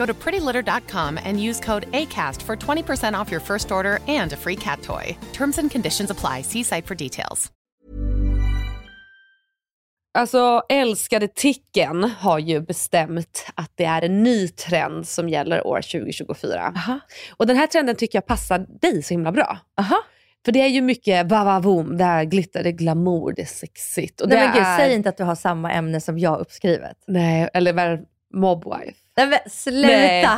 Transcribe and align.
Go 0.00 0.06
to 0.06 0.14
prettylitter.com 0.14 1.18
and 1.24 1.48
use 1.48 1.60
code 1.60 1.86
ACAST 1.92 2.42
for 2.42 2.56
20% 2.56 3.20
off 3.20 3.32
your 3.32 3.40
first 3.40 3.70
order 3.70 3.98
and 4.20 4.32
a 4.32 4.36
free 4.36 4.56
cat 4.56 4.82
toy. 4.82 5.16
Terms 5.32 5.58
and 5.58 5.70
conditions 5.72 6.10
apply. 6.10 6.42
See 6.42 6.64
site 6.64 6.86
for 6.86 6.94
details. 6.94 7.52
Alltså 10.14 10.62
älskade 10.68 11.28
Ticken 11.28 12.04
har 12.04 12.38
ju 12.38 12.60
bestämt 12.60 13.46
att 13.54 13.72
det 13.74 13.84
är 13.84 14.02
en 14.02 14.22
ny 14.22 14.48
trend 14.48 15.08
som 15.08 15.28
gäller 15.28 15.66
år 15.66 15.82
2024. 15.82 16.72
Aha. 16.76 17.00
Och 17.36 17.46
den 17.46 17.56
här 17.56 17.66
trenden 17.66 17.96
tycker 17.96 18.16
jag 18.16 18.26
passar 18.26 18.66
dig 18.80 19.02
så 19.02 19.14
himla 19.14 19.32
bra. 19.32 19.58
Aha. 19.80 19.96
För 20.44 20.52
det 20.52 20.60
är 20.60 20.68
ju 20.68 20.80
mycket 20.82 21.26
vavavoom, 21.26 21.96
det 21.96 22.04
är 22.04 22.24
glitter, 22.24 22.62
det 22.62 22.68
är 22.68 22.72
glamour, 22.72 23.32
det 23.36 23.42
är 23.42 23.46
sexigt. 23.46 24.20
Och 24.20 24.28
Nej 24.28 24.38
det 24.38 24.44
men 24.44 24.54
gud, 24.54 24.62
är... 24.62 24.78
säg 24.78 24.94
inte 24.94 25.08
att 25.08 25.16
du 25.16 25.24
har 25.24 25.34
samma 25.34 25.72
ämne 25.72 26.00
som 26.00 26.18
jag 26.18 26.40
uppskrivet. 26.40 26.96
Nej, 27.06 27.48
eller 27.54 28.04
mobwife. 28.34 28.99
Nej 29.20 29.28
men 29.28 29.50
sluta! 29.50 29.88
Nej. 29.88 30.28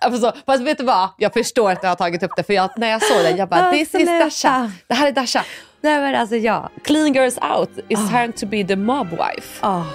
Alltså, 0.00 0.32
fast 0.46 0.62
vet 0.62 0.78
du 0.78 0.84
vad? 0.84 1.08
Jag 1.18 1.32
förstår 1.32 1.70
att 1.72 1.82
jag 1.82 1.90
har 1.90 1.96
tagit 1.96 2.22
upp 2.22 2.30
det 2.36 2.42
för 2.42 2.52
jag, 2.52 2.70
när 2.76 2.90
jag 2.90 3.02
såg 3.02 3.18
det, 3.22 3.30
jag 3.30 3.48
bara 3.48 3.70
this 3.70 3.94
is. 3.94 4.08
Dasha. 4.08 4.72
Det 4.86 4.94
här 4.94 5.06
är 5.08 5.12
Dasha. 5.12 5.44
Nej 5.80 6.00
men 6.00 6.14
alltså 6.14 6.36
ja. 6.36 6.70
Clean 6.84 7.12
girls 7.12 7.38
out 7.56 7.70
is 7.88 7.98
Ah. 7.98 8.08
time 8.08 8.32
to 8.32 8.46
be 8.46 8.64
the 8.64 8.76
mobwife. 8.76 9.66
Oh. 9.66 9.86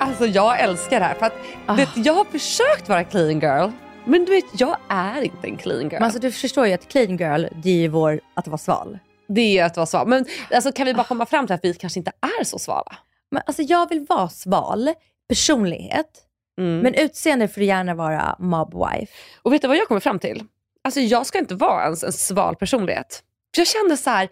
Alltså 0.00 0.26
jag 0.26 0.60
älskar 0.60 1.00
det 1.00 1.06
här. 1.06 1.14
För 1.14 1.26
att, 1.26 1.32
Ah. 1.66 1.74
vet, 1.74 1.88
jag 1.94 2.12
har 2.12 2.24
försökt 2.24 2.88
vara 2.88 3.04
clean 3.04 3.40
girl, 3.40 3.70
men 4.06 4.24
du 4.24 4.32
vet, 4.32 4.44
jag 4.60 4.76
är 4.88 5.22
inte 5.22 5.46
en 5.46 5.56
clean 5.56 5.80
girl. 5.82 5.92
Men 5.92 6.02
alltså 6.02 6.18
du 6.20 6.32
förstår 6.32 6.66
ju 6.66 6.72
att 6.72 6.88
clean 6.88 7.16
girl, 7.16 7.46
det 7.62 7.70
är 7.70 7.74
ju 7.74 7.88
vår, 7.88 8.20
att 8.34 8.46
vara 8.48 8.58
sval. 8.58 8.98
det 9.28 9.58
är 9.58 9.64
att 9.64 9.76
vara 9.76 9.86
sval. 9.86 10.08
Men 10.08 10.26
alltså, 10.50 10.72
kan 10.72 10.86
vi 10.86 10.94
bara 10.94 11.04
komma 11.06 11.26
fram 11.26 11.46
till 11.46 11.54
att 11.54 11.64
vi 11.64 11.74
kanske 11.74 12.00
inte 12.00 12.12
är 12.40 12.44
så 12.44 12.58
svala? 12.58 12.96
Men 13.30 13.42
alltså 13.46 13.62
jag 13.62 13.88
vill 13.88 14.06
vara 14.08 14.28
sval, 14.28 14.90
personlighet, 15.28 16.22
Mm. 16.58 16.78
men 16.78 16.94
utseende 16.94 17.48
får 17.48 17.60
du 17.60 17.66
gärna 17.66 17.94
vara 17.94 18.36
mobwife. 18.38 19.12
Och 19.42 19.52
vet 19.52 19.62
du 19.62 19.68
vad 19.68 19.76
jag 19.76 19.88
kommer 19.88 20.00
fram 20.00 20.18
till? 20.18 20.44
Alltså 20.84 21.00
jag 21.00 21.26
ska 21.26 21.38
inte 21.38 21.54
vara 21.54 21.84
ens 21.84 22.04
en 22.04 22.12
sval 22.12 22.56
personlighet. 22.56 23.22
För 23.54 23.60
jag 23.60 23.68
kände 23.68 23.96
så 23.96 24.10
här, 24.10 24.28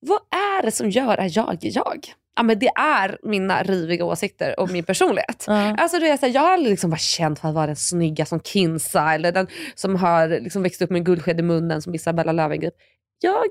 vad 0.00 0.18
är 0.30 0.62
det 0.62 0.70
som 0.70 0.90
gör 0.90 1.16
att 1.16 1.36
jag 1.36 1.64
är 1.64 1.76
jag? 1.76 2.06
Ja, 2.36 2.42
men 2.42 2.58
det 2.58 2.68
är 2.76 3.18
mina 3.22 3.62
riviga 3.62 4.04
åsikter 4.04 4.60
och 4.60 4.70
min 4.70 4.84
personlighet. 4.84 5.44
Ja. 5.46 5.76
Alltså, 5.78 6.00
så 6.00 6.04
här, 6.06 6.28
jag 6.28 6.40
har 6.40 6.52
aldrig 6.52 6.70
liksom 6.70 6.90
varit 6.90 7.00
känd 7.00 7.38
för 7.38 7.48
att 7.48 7.54
vara 7.54 7.66
den 7.66 7.76
snygga 7.76 8.24
som 8.26 8.40
Kinsa 8.40 9.14
eller 9.14 9.32
den 9.32 9.46
som 9.74 9.96
har 9.96 10.28
liksom 10.28 10.62
växt 10.62 10.82
upp 10.82 10.90
med 10.90 10.98
en 10.98 11.04
guldsked 11.04 11.38
i 11.40 11.42
munnen 11.42 11.82
som 11.82 11.94
Isabella 11.94 12.32
Löwengrip. 12.32 12.74
Jag 13.20 13.44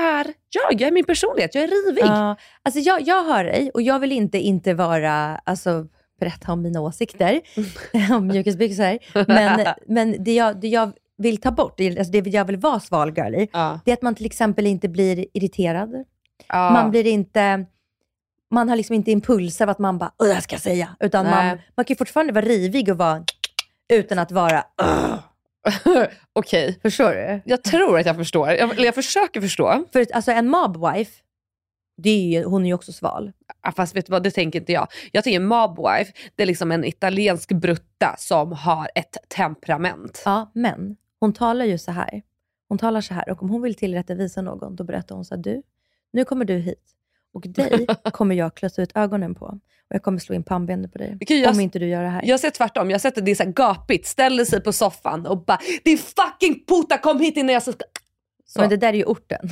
är 0.00 0.26
jag, 0.50 0.80
jag 0.80 0.88
är 0.88 0.92
min 0.92 1.04
personlighet, 1.04 1.54
jag 1.54 1.64
är 1.64 1.68
rivig. 1.68 2.04
Ja, 2.04 2.36
alltså 2.62 2.80
jag, 2.80 3.00
jag 3.02 3.24
hör 3.24 3.44
dig 3.44 3.70
och 3.74 3.82
jag 3.82 3.98
vill 3.98 4.12
inte 4.12 4.38
inte 4.38 4.74
vara, 4.74 5.40
alltså 5.44 5.86
berätta 6.20 6.52
om 6.52 6.62
mina 6.62 6.80
åsikter 6.80 7.40
om 8.16 8.26
mjukisbyxor. 8.26 8.98
Men, 9.28 9.66
men 9.86 10.24
det, 10.24 10.34
jag, 10.34 10.60
det 10.60 10.68
jag 10.68 10.92
vill 11.18 11.36
ta 11.36 11.50
bort, 11.50 11.74
det, 11.76 11.98
alltså 11.98 12.12
det 12.12 12.26
jag 12.30 12.44
vill 12.44 12.56
vara 12.56 12.80
sval 12.80 13.12
girl 13.16 13.34
i, 13.34 13.48
Ja. 13.52 13.80
det 13.84 13.90
är 13.90 13.92
att 13.92 14.02
man 14.02 14.14
till 14.14 14.26
exempel 14.26 14.66
inte 14.66 14.88
blir 14.88 15.26
irriterad. 15.32 16.04
Ja. 16.48 16.70
Man 16.70 16.90
blir 16.90 17.06
inte, 17.06 17.66
man 18.54 18.68
har 18.68 18.76
liksom 18.76 18.94
inte 18.94 19.10
impulser 19.10 19.64
av 19.64 19.70
att 19.70 19.78
man 19.78 19.98
bara, 19.98 20.12
"Åh, 20.18 20.26
det 20.26 20.34
här 20.34 20.40
ska 20.40 20.54
jag 20.54 20.62
säga. 20.62 20.96
Utan 21.00 21.24
man, 21.26 21.46
Nej. 21.46 21.68
man 21.76 21.84
kan 21.84 21.94
ju 21.94 21.98
fortfarande 21.98 22.32
vara 22.32 22.44
rivig 22.44 22.88
och 22.88 22.98
vara, 22.98 23.24
utan 23.92 24.18
att 24.18 24.32
vara, 24.32 24.64
"Ugh." 24.82 25.14
Okej, 26.32 26.78
förstår 26.82 27.10
du? 27.10 27.40
jag 27.44 27.62
tror 27.64 27.98
att 27.98 28.06
jag 28.06 28.16
förstår. 28.16 28.48
Jag, 28.50 28.70
eller 28.72 28.84
jag 28.84 28.94
försöker 28.94 29.40
förstå. 29.40 29.84
För 29.92 30.06
alltså 30.14 30.32
en 30.32 30.48
mobwife, 30.48 31.12
det 31.96 32.10
är 32.10 32.26
ju, 32.40 32.44
hon 32.44 32.62
är 32.62 32.66
ju 32.66 32.74
också 32.74 32.92
sval. 32.92 33.32
Ja, 33.62 33.72
Fast 33.72 33.96
vet 33.96 34.06
du 34.06 34.10
vad, 34.10 34.22
det 34.22 34.30
tänker 34.30 34.60
inte 34.60 34.72
jag. 34.72 34.88
Jag 35.12 35.24
tänker 35.24 35.40
mobwife, 35.40 36.12
det 36.34 36.42
är 36.42 36.46
liksom 36.46 36.72
en 36.72 36.84
italiensk 36.84 37.52
brutta 37.52 38.14
som 38.18 38.52
har 38.52 38.90
ett 38.94 39.16
temperament. 39.28 40.22
Ja, 40.24 40.50
men 40.54 40.96
hon 41.20 41.32
talar 41.32 41.64
ju 41.64 41.78
så 41.78 41.92
här. 41.92 42.22
Hon 42.68 42.78
talar 42.78 43.00
så 43.00 43.14
här 43.14 43.28
och 43.30 43.42
om 43.42 43.50
hon 43.50 43.62
vill 43.62 43.74
tillrättavisa 43.74 44.42
någon, 44.42 44.76
då 44.76 44.84
berättar 44.84 45.14
hon 45.14 45.24
så 45.24 45.34
här, 45.34 45.42
du, 45.42 45.62
nu 46.12 46.24
kommer 46.24 46.44
du 46.44 46.54
hit 46.54 46.93
och 47.34 47.42
dig 47.48 47.86
kommer 48.12 48.34
jag 48.34 48.54
klösa 48.54 48.82
ut 48.82 48.90
ögonen 48.94 49.34
på 49.34 49.44
och 49.44 49.94
jag 49.94 50.02
kommer 50.02 50.18
slå 50.18 50.34
in 50.34 50.42
pannbenet 50.42 50.92
på 50.92 50.98
dig. 50.98 51.16
Jag- 51.28 51.50
om 51.54 51.60
inte 51.60 51.78
du 51.78 51.86
gör 51.88 52.02
det 52.02 52.08
här. 52.08 52.22
Jag 52.24 52.40
ser 52.40 52.50
tvärtom, 52.50 52.90
jag 52.90 53.00
sätter 53.00 53.22
det 53.22 53.30
är 53.30 53.34
så 53.34 53.42
här 53.42 53.50
gapigt, 53.52 54.06
ställer 54.06 54.44
sig 54.44 54.60
på 54.62 54.72
soffan 54.72 55.26
och 55.26 55.44
bara 55.44 55.58
“din 55.84 55.98
fucking 55.98 56.64
puta 56.68 56.98
kom 56.98 57.20
hit 57.20 57.36
innan 57.36 57.52
jag 57.54 57.62
ska...” 57.62 57.72
så. 58.46 58.60
Men 58.60 58.70
det 58.70 58.76
där 58.76 58.88
är 58.88 58.92
ju 58.92 59.04
orten. 59.04 59.48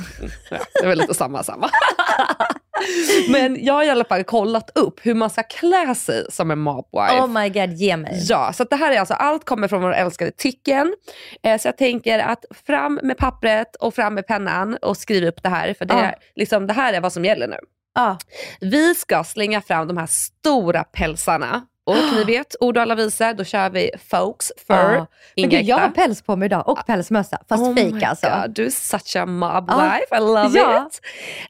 Ja, 0.51 0.57
det 0.73 0.83
är 0.83 0.87
väl 0.87 0.97
lite 0.97 1.13
samma 1.13 1.43
samma. 1.43 1.69
Men 3.29 3.65
jag 3.65 3.73
har 3.73 3.83
i 3.83 3.89
alla 3.89 4.05
fall 4.05 4.23
kollat 4.23 4.77
upp 4.77 4.99
hur 5.05 5.13
man 5.13 5.29
ska 5.29 5.43
klä 5.43 5.95
sig 5.95 6.25
som 6.29 6.51
en 6.51 6.59
mobwife. 6.59 7.13
Oh 7.21 7.27
my 7.27 7.49
god, 7.49 7.73
ge 7.73 7.97
mig. 7.97 8.25
Ja, 8.29 8.53
så 8.53 8.63
det 8.63 8.75
här 8.75 8.91
är 8.91 8.99
alltså, 8.99 9.13
allt 9.13 9.45
kommer 9.45 9.67
från 9.67 9.81
vår 9.81 9.93
älskade 9.93 10.31
Ticken. 10.31 10.95
Eh, 11.43 11.57
så 11.59 11.67
jag 11.67 11.77
tänker 11.77 12.19
att 12.19 12.45
fram 12.65 12.99
med 13.03 13.17
pappret 13.17 13.75
och 13.75 13.93
fram 13.95 14.13
med 14.13 14.27
pennan 14.27 14.77
och 14.81 14.97
skriv 14.97 15.23
upp 15.25 15.43
det 15.43 15.49
här. 15.49 15.73
För 15.73 15.85
det, 15.85 15.93
är, 15.93 16.15
liksom, 16.35 16.67
det 16.67 16.73
här 16.73 16.93
är 16.93 17.01
vad 17.01 17.13
som 17.13 17.25
gäller 17.25 17.47
nu. 17.47 17.57
Ja. 17.95 18.17
Vi 18.61 18.95
ska 18.95 19.23
slänga 19.23 19.61
fram 19.61 19.87
de 19.87 19.97
här 19.97 20.07
stora 20.07 20.83
pälsarna. 20.83 21.67
Och 21.85 21.95
ni 21.95 22.23
vet, 22.27 22.55
ord 22.59 22.77
och 22.77 22.83
alla 22.83 22.95
visor, 22.95 23.33
då 23.33 23.43
kör 23.43 23.69
vi 23.69 23.91
folks, 24.09 24.51
fur, 24.67 24.75
Ja. 24.75 25.05
Men 25.35 25.49
gud, 25.49 25.63
jag 25.63 25.77
har 25.77 25.89
päls 25.89 26.21
på 26.21 26.35
mig 26.35 26.45
idag 26.45 26.67
och 26.69 26.85
pälsmössa, 26.85 27.39
fast 27.49 27.63
Oh 27.63 27.75
fake 27.75 28.07
alltså. 28.07 28.27
God, 28.41 28.55
du 28.55 28.65
är 28.65 28.69
such 28.69 29.15
a 29.15 29.25
mob 29.25 29.65
Ja. 29.67 29.83
wife, 29.99 30.17
I 30.17 30.19
love 30.19 30.59
Ja. 30.59 30.87
it. 30.87 31.01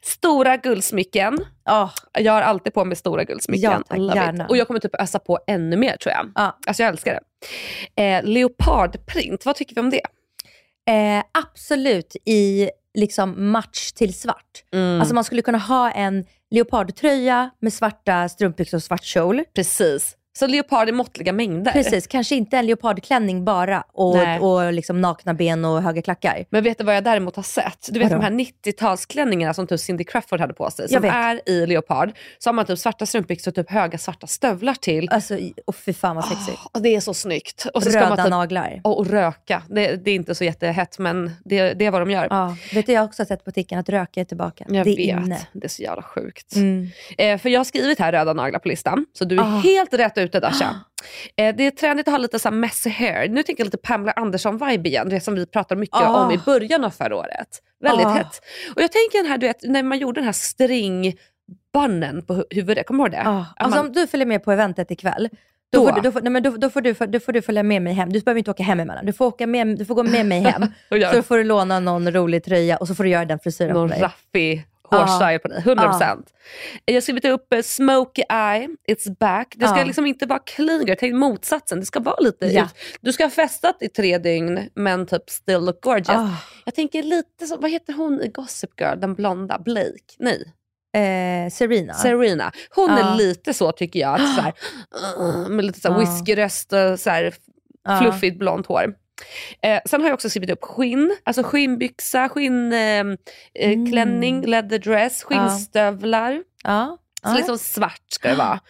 Stora 0.02 0.56
guldsmycken. 0.56 1.38
Ja. 1.64 1.90
Jag 2.12 2.32
har 2.32 2.42
alltid 2.42 2.74
på 2.74 2.84
mig 2.84 2.96
stora 2.96 3.24
guldsmycken. 3.24 3.70
Ja, 3.70 3.82
tack, 3.88 3.98
love 3.98 4.14
gärna. 4.16 4.44
it. 4.44 4.50
Och 4.50 4.56
jag 4.56 4.66
kommer 4.66 4.80
typ 4.80 4.94
ösa 5.00 5.18
på 5.18 5.38
ännu 5.46 5.76
mer 5.76 5.96
tror 5.96 6.12
jag. 6.12 6.30
Ja. 6.34 6.58
Alltså 6.66 6.82
jag 6.82 6.90
älskar 6.90 7.20
det. 7.94 8.02
Eh, 8.16 8.22
leopardprint, 8.24 9.46
vad 9.46 9.54
tycker 9.56 9.74
vi 9.74 9.80
om 9.80 9.90
det? 9.90 10.00
Eh, 10.92 11.24
absolut 11.32 12.16
i 12.24 12.70
liksom 12.94 13.50
match 13.52 13.92
till 13.92 14.14
svart. 14.14 14.64
Mm. 14.72 15.00
Alltså 15.00 15.14
man 15.14 15.24
skulle 15.24 15.42
kunna 15.42 15.58
ha 15.58 15.90
en 15.90 16.24
leopardtröja 16.50 17.50
med 17.60 17.72
svarta 17.72 18.28
strumpbyxor 18.28 18.78
och 18.78 18.82
svart 18.82 19.04
kjol. 19.04 19.44
Precis. 19.54 20.16
Så 20.38 20.46
leopard 20.46 20.88
i 20.88 20.92
måttliga 20.92 21.32
mängder. 21.32 21.72
Precis, 21.72 22.06
kanske 22.06 22.34
inte 22.36 22.56
en 22.58 22.66
leopardklänning 22.66 23.44
bara 23.44 23.84
och, 23.92 24.16
Nej. 24.16 24.40
och 24.40 24.72
liksom 24.72 25.00
nakna 25.00 25.34
ben 25.34 25.64
och 25.64 25.82
höga 25.82 26.02
klackar. 26.02 26.44
Men 26.50 26.64
vet 26.64 26.78
du 26.78 26.84
vad 26.84 26.96
jag 26.96 27.04
däremot 27.04 27.36
har 27.36 27.42
sett? 27.42 27.88
Du 27.92 27.98
vet 27.98 28.10
Vadå? 28.12 28.22
de 28.22 28.44
här 28.44 28.44
90-talsklänningarna 28.64 29.52
som 29.52 29.66
typ 29.66 29.80
Cindy 29.80 30.04
Crawford 30.04 30.40
hade 30.40 30.54
på 30.54 30.70
sig, 30.70 30.88
som 30.88 31.04
är 31.04 31.48
i 31.48 31.66
leopard. 31.66 32.12
Så 32.38 32.48
har 32.50 32.54
man 32.54 32.64
typ 32.66 32.78
svarta 32.78 33.06
strumpbyxor 33.06 33.50
och 33.50 33.54
typ 33.54 33.70
höga 33.70 33.98
svarta 33.98 34.26
stövlar 34.26 34.74
till. 34.74 35.08
Alltså, 35.10 35.38
och 35.64 35.76
fy 35.76 35.92
fan 35.92 36.16
vad 36.16 36.24
sexigt. 36.24 36.58
Och 36.72 36.82
det 36.82 36.96
är 36.96 37.00
så 37.00 37.14
snyggt. 37.14 37.66
Och 37.74 37.82
så 37.82 37.90
ska 37.90 38.00
Röda 38.00 38.08
man 38.08 38.18
typ, 38.18 38.30
naglar. 38.30 38.80
och, 38.84 38.98
och 38.98 39.06
röka. 39.06 39.62
Det, 39.70 39.96
det 40.04 40.10
är 40.10 40.14
inte 40.14 40.34
så 40.34 40.44
jättehett 40.44 40.98
men 40.98 41.30
det, 41.44 41.74
det 41.74 41.84
är 41.86 41.90
vad 41.90 42.00
de 42.02 42.10
gör. 42.10 42.26
Ja, 42.30 42.56
vet 42.74 42.86
du, 42.86 42.92
jag 42.92 43.00
har 43.00 43.06
också 43.06 43.24
sett 43.24 43.44
på 43.44 43.50
ticken 43.50 43.78
att 43.78 43.88
röka 43.88 44.20
är 44.20 44.24
tillbaka. 44.24 44.64
Jag 44.68 44.84
det 44.86 44.90
är 44.90 45.16
vet, 45.16 45.24
inne. 45.26 45.38
det 45.52 45.64
är 45.64 45.68
så 45.68 45.82
jävla 45.82 46.02
sjukt. 46.02 46.56
Mm. 46.56 46.88
Eh, 47.18 47.38
för 47.38 47.48
jag 47.48 47.60
har 47.60 47.64
skrivit 47.64 47.98
här 47.98 48.12
röda 48.12 48.32
naglar 48.32 48.58
på 48.58 48.68
listan, 48.68 49.06
så 49.12 49.24
du 49.24 49.36
är 49.36 49.40
Ah. 49.42 49.44
helt 49.60 49.94
rätt 49.94 50.18
ute 50.24 50.40
Dasha. 50.40 50.80
Eh, 51.36 51.54
det 51.56 51.66
är 51.66 51.70
trendigt 51.70 52.08
att 52.08 52.12
ha 52.14 52.18
lite 52.18 52.38
så 52.38 52.48
här 52.48 52.56
messy 52.56 52.90
hair. 52.90 53.28
Nu 53.28 53.42
tänker 53.42 53.60
jag 53.60 53.66
lite 53.66 53.76
Pamela 53.76 54.12
Anderson-vibe 54.12 54.86
igen, 54.86 55.08
det 55.08 55.20
som 55.20 55.34
vi 55.34 55.46
pratade 55.46 55.80
mycket 55.80 55.96
Ah. 55.96 56.24
om 56.24 56.30
i 56.32 56.38
början 56.38 56.84
av 56.84 56.90
förra 56.90 57.16
året. 57.16 57.48
Väldigt 57.80 58.06
Ah. 58.06 58.10
hett. 58.10 58.40
Och 58.76 58.82
jag 58.82 58.92
tänker 58.92 59.18
den 59.22 59.26
här, 59.30 59.38
du 59.38 59.46
vet, 59.46 59.62
när 59.62 59.82
man 59.82 59.98
gjorde 59.98 60.20
den 60.20 60.26
här 60.26 60.32
bunnen 61.72 62.22
på 62.22 62.34
hu- 62.34 62.44
huvudet. 62.50 62.86
Kommer 62.86 63.04
du 63.10 63.16
ihåg 63.16 63.24
det? 63.24 63.30
Ah, 63.30 63.40
Att 63.40 63.46
alltså 63.56 63.76
man- 63.78 63.86
om 63.86 63.92
du 63.92 64.06
följer 64.06 64.26
med 64.26 64.44
på 64.44 64.52
eventet 64.52 64.90
ikväll, 64.90 65.28
då, 65.72 65.78
Då? 65.80 65.86
Får, 65.88 65.94
du, 65.94 66.00
då, 66.00 66.12
får, 66.12 66.20
nej, 66.20 66.30
men 66.30 66.42
då, 66.42 66.50
då, 66.50 66.70
får 66.70 66.80
du, 66.80 66.92
då 66.92 67.20
får 67.20 67.32
du 67.32 67.42
följa 67.42 67.62
med 67.62 67.82
mig 67.82 67.92
hem. 67.92 68.12
Du 68.12 68.20
behöver 68.20 68.38
inte 68.38 68.50
åka 68.50 68.62
hem 68.62 68.80
emellan. 68.80 69.06
Du 69.06 69.12
får, 69.12 69.26
åka 69.26 69.46
med, 69.46 69.78
du 69.78 69.84
får 69.84 69.94
gå 69.94 70.02
med 70.02 70.26
mig 70.26 70.40
hem. 70.40 70.62
Så 71.14 71.22
får 71.22 71.36
du 71.38 71.44
låna 71.44 71.80
någon 71.80 72.12
rolig 72.12 72.44
tröja 72.44 72.76
och 72.76 72.88
så 72.88 72.94
får 72.94 73.04
du 73.04 73.10
göra 73.10 73.24
den 73.24 73.38
frisyren 73.38 73.72
någon 73.74 73.88
raffig 73.92 74.66
hårstyle 75.00 75.38
på 75.38 75.48
dig. 75.48 75.62
100%. 75.62 76.22
Jag 76.84 76.94
har 76.94 77.00
skrivit 77.00 77.24
upp 77.24 77.52
eh, 77.52 77.62
smoky 77.62 78.22
eye, 78.28 78.68
it's 78.88 79.16
back. 79.20 79.54
Det 79.56 79.68
ska 79.68 79.84
liksom 79.84 80.06
inte 80.06 80.26
vara 80.26 80.38
clean 80.38 80.86
girl, 80.86 80.96
tänk 81.00 81.14
motsatsen. 81.14 81.80
Det 81.80 81.86
ska 81.86 82.00
vara 82.00 82.20
lite 82.20 82.46
ut. 82.46 82.64
Du 83.00 83.12
ska 83.12 83.24
ha 83.24 83.30
festat 83.30 83.76
i 83.80 83.88
tre 83.88 84.18
dygn 84.18 84.68
men 84.74 85.06
typ 85.06 85.30
still 85.30 85.60
look 85.64 85.82
gorgeous. 85.82 86.08
Ah. 86.08 86.30
Jag 86.64 86.74
tänker 86.74 87.02
lite 87.02 87.46
så, 87.46 87.56
vad 87.56 87.70
heter 87.70 87.92
hon 87.92 88.20
i 88.20 88.28
Gossip 88.28 88.80
Girl, 88.80 89.00
den 89.00 89.14
blonda? 89.14 89.58
Blake? 89.58 90.14
Nej, 90.18 90.52
Eh, 90.96 91.50
Serena. 91.50 91.94
Serena. 91.94 92.52
Hon 92.74 92.90
Ja. 92.90 92.98
är 93.12 93.16
lite 93.16 93.54
så 93.54 93.72
tycker 93.72 94.00
jag. 94.00 94.14
Att 94.14 94.34
så 94.34 94.40
här, 94.40 94.52
uh, 95.20 95.48
med 95.48 95.64
lite 95.64 95.80
så 95.80 95.92
här 95.92 95.98
whiskyröst 95.98 96.72
och 96.72 97.00
så 97.00 97.10
här 97.10 97.34
Ja. 97.84 97.98
fluffigt 98.02 98.38
blont 98.38 98.66
hår. 98.66 98.94
Eh, 99.64 99.80
sen 99.86 100.00
har 100.00 100.08
jag 100.08 100.14
också 100.14 100.30
skrivit 100.30 100.50
upp 100.50 100.62
skinn, 100.64 101.16
alltså 101.24 101.42
skinnbyxa, 101.42 102.28
skinnklänning, 102.28 104.34
eh, 104.34 104.38
Mm. 104.38 104.50
leather 104.50 104.78
dress, 104.78 105.22
skinnstövlar. 105.22 106.42
ja. 106.64 106.98
Så 107.26 107.34
liksom 107.34 107.58
svart 107.58 108.02
ska 108.08 108.28
det 108.28 108.34
vara. 108.34 108.60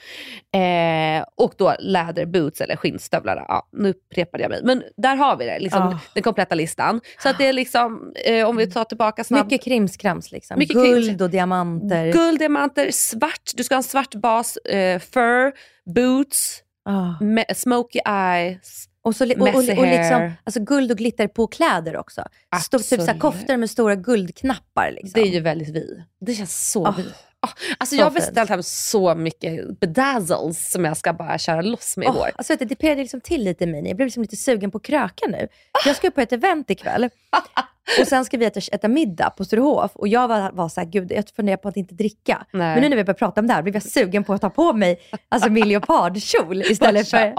Eh, 1.18 1.24
och 1.36 1.54
då 1.58 1.74
leather 1.78 2.26
boots 2.26 2.60
eller 2.60 2.76
skinnstövlar. 2.76 3.44
Ja, 3.48 3.68
nu 3.72 3.88
upprepade 3.90 4.42
jag 4.44 4.50
mig. 4.50 4.60
Men 4.64 4.82
där 4.96 5.16
har 5.16 5.36
vi 5.36 5.44
det, 5.44 5.58
liksom, 5.58 5.82
Ah. 5.82 5.98
den 6.14 6.22
kompletta 6.22 6.54
listan. 6.54 7.00
Så 7.22 7.28
att 7.28 7.38
det 7.38 7.46
är 7.46 7.52
liksom, 7.52 8.12
eh, 8.24 8.48
om 8.48 8.56
vi 8.56 8.70
tar 8.70 8.84
tillbaka 8.84 9.24
snabbt. 9.24 9.50
Mycket 9.50 9.64
krimskrams. 9.64 10.32
Liksom. 10.32 10.58
Mycket 10.58 10.76
Guld 10.76 11.04
krims. 11.06 11.20
och 11.20 11.30
diamanter. 11.30 12.12
Guld, 12.12 12.38
diamanter, 12.38 12.90
svart. 12.90 13.50
Du 13.54 13.64
ska 13.64 13.74
ha 13.74 13.78
en 13.78 13.82
svart 13.82 14.14
bas, 14.14 14.56
eh, 14.56 14.98
fur, 14.98 15.52
boots, 15.94 16.60
Ah. 16.84 17.54
smoky 17.54 17.98
eyes. 18.08 18.84
Och, 19.04 19.16
så, 19.16 19.24
och, 19.24 19.48
och, 19.48 19.54
och 19.54 19.86
liksom, 19.86 20.32
alltså 20.44 20.60
guld 20.60 20.90
och 20.90 20.98
glitter 20.98 21.28
på 21.28 21.46
kläder 21.46 21.96
också. 21.96 22.24
Stor, 22.62 22.78
typ 22.78 23.00
så 23.02 23.14
koftor 23.18 23.56
med 23.56 23.70
stora 23.70 23.94
guldknappar. 23.94 24.90
Liksom. 24.90 25.10
Det 25.14 25.28
är 25.28 25.32
ju 25.32 25.40
väldigt 25.40 25.68
vi. 25.68 26.02
Det 26.20 26.34
känns 26.34 26.70
så 26.70 26.86
Ah, 26.86 26.94
vi. 26.96 27.04
Ah, 27.40 27.48
alltså 27.78 27.96
så 27.96 28.00
jag 28.00 28.06
har 28.06 28.10
beställt 28.10 28.50
hem 28.50 28.62
så 28.62 29.14
mycket 29.14 29.80
bedazzles 29.80 30.70
som 30.70 30.84
jag 30.84 30.96
ska 30.96 31.12
bara 31.12 31.38
köra 31.38 31.62
loss 31.62 31.96
med 31.96 32.06
i 32.06 32.08
Åh, 32.08 32.14
vår. 32.14 32.30
alltså, 32.36 32.52
vet 32.52 32.60
du, 32.60 32.64
det 32.66 32.76
pirrade 32.76 33.00
liksom 33.00 33.20
till 33.20 33.44
lite 33.44 33.64
i 33.64 33.66
mig. 33.66 33.86
Jag 33.86 33.96
blev 33.96 34.06
liksom 34.06 34.22
lite 34.22 34.36
sugen 34.36 34.70
på 34.70 34.78
kröka 34.78 35.26
nu. 35.28 35.48
Jag 35.86 35.96
ska 35.96 36.10
på 36.10 36.20
ett 36.20 36.32
event 36.32 36.70
ikväll. 36.70 37.10
Och 38.00 38.06
sen 38.06 38.24
ska 38.24 38.36
vi 38.36 38.44
äta, 38.44 38.60
äta 38.72 38.88
middag 38.88 39.30
på 39.30 39.44
Sturehof. 39.44 39.90
Och 39.94 40.08
jag 40.08 40.28
var, 40.28 40.50
var 40.52 40.68
så 40.68 40.80
här, 40.80 40.88
gud, 40.88 41.12
jag 41.12 41.24
funderar 41.36 41.56
på 41.56 41.68
att 41.68 41.76
inte 41.76 41.94
dricka. 41.94 42.46
Nej. 42.50 42.74
Men 42.74 42.82
nu 42.82 42.88
när 42.88 42.96
vi 42.96 43.04
börjar 43.04 43.14
prata 43.18 43.40
om 43.40 43.46
det 43.46 43.54
här 43.54 43.62
blev 43.62 43.74
jag 43.74 43.82
sugen 43.82 44.24
på 44.24 44.32
att 44.34 44.40
ta 44.40 44.50
på 44.50 44.72
mig 44.72 45.00
alltså, 45.28 45.50
min 45.50 45.68
leopardkjol 45.68 46.62
istället 46.70 47.08
för... 47.08 47.32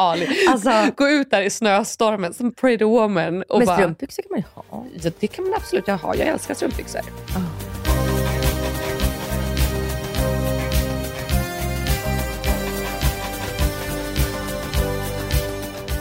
Alltså, 0.49 0.69
Gå 0.95 1.09
ut 1.09 1.31
där 1.31 1.41
i 1.41 1.49
snöstormen 1.49 2.33
som 2.33 2.51
pretty 2.51 2.85
woman. 2.85 3.43
Och 3.49 3.57
men 3.57 3.65
bara, 3.65 3.77
strumpbyxor 3.77 4.23
kan 4.23 4.31
man 4.31 4.39
ju 4.39 4.45
ha. 4.53 4.85
Ja, 5.03 5.11
det 5.19 5.27
kan 5.27 5.45
man 5.45 5.53
absolut 5.53 5.87
ha. 5.87 6.15
Jag 6.15 6.27
älskar 6.27 6.53
strumpbyxor. 6.53 7.01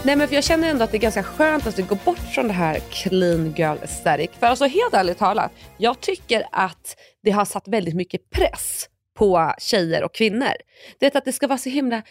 Nej 0.05 0.17
men 0.17 0.29
för 0.29 0.35
jag 0.35 0.45
känner 0.45 0.71
ändå 0.71 0.85
att 0.85 0.91
det 0.91 0.97
är 0.97 1.01
ganska 1.01 1.23
skönt 1.23 1.67
att 1.67 1.79
vi 1.79 1.83
går 1.83 1.99
bort 2.05 2.19
från 2.35 2.47
det 2.47 2.53
här 2.53 2.81
clean 2.91 3.55
girl 3.57 3.77
aesthetic. 3.83 4.31
För 4.39 4.47
alltså 4.47 4.65
helt 4.65 4.95
ärligt 4.95 5.19
talat, 5.19 5.53
jag 5.79 6.01
tycker 6.01 6.47
att 6.53 6.97
det 7.23 7.31
har 7.31 7.45
satt 7.45 7.69
väldigt 7.69 7.95
mycket 7.95 8.31
press 8.31 8.89
på 9.19 9.55
tjejer 9.59 10.05
och 10.05 10.15
kvinnor. 10.15 10.53
Det 10.99 11.07
är 11.15 11.19
att 11.19 11.25
det 11.25 11.33
ska 11.33 11.47
vara 11.47 11.59
så 11.59 11.69
himla 11.69 12.03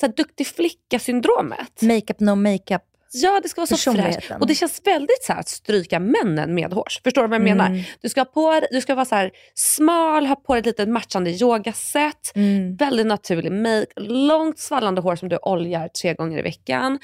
så 0.00 0.06
här, 0.06 0.12
duktig 0.12 0.46
flicka-syndromet. 0.46 1.82
Makeup, 1.82 2.20
no 2.20 2.34
makeup. 2.34 2.82
Ja, 3.12 3.40
det 3.42 3.48
ska 3.48 3.60
vara 3.60 3.76
så 3.76 3.92
fräscht. 3.92 4.30
Och 4.40 4.46
det 4.46 4.54
känns 4.54 4.80
väldigt 4.84 5.22
så 5.22 5.32
här 5.32 5.40
att 5.40 5.48
stryka 5.48 6.00
männen 6.00 6.54
medhårs. 6.54 7.00
Förstår 7.04 7.22
du 7.22 7.28
vad 7.28 7.34
jag 7.34 7.42
menar? 7.44 7.66
Mm. 7.66 7.82
Du 8.00 8.08
ska, 8.08 8.24
på, 8.24 8.60
du 8.70 8.80
ska 8.80 8.94
vara 8.94 9.04
så 9.04 9.14
här 9.14 9.30
smal, 9.54 10.26
ha 10.26 10.36
på 10.36 10.54
dig 10.54 10.60
ett 10.60 10.66
litet 10.66 10.88
matchande 10.88 11.30
yogaset, 11.30 12.32
Mm. 12.34 12.76
väldigt 12.76 13.06
naturlig 13.06 13.52
make, 13.52 13.86
långt 14.00 14.58
svallande 14.58 15.00
hår 15.00 15.16
som 15.16 15.28
du 15.28 15.38
oljar 15.42 15.88
tre 15.88 16.14
gånger 16.14 16.38
i 16.38 16.42
veckan, 16.42 16.98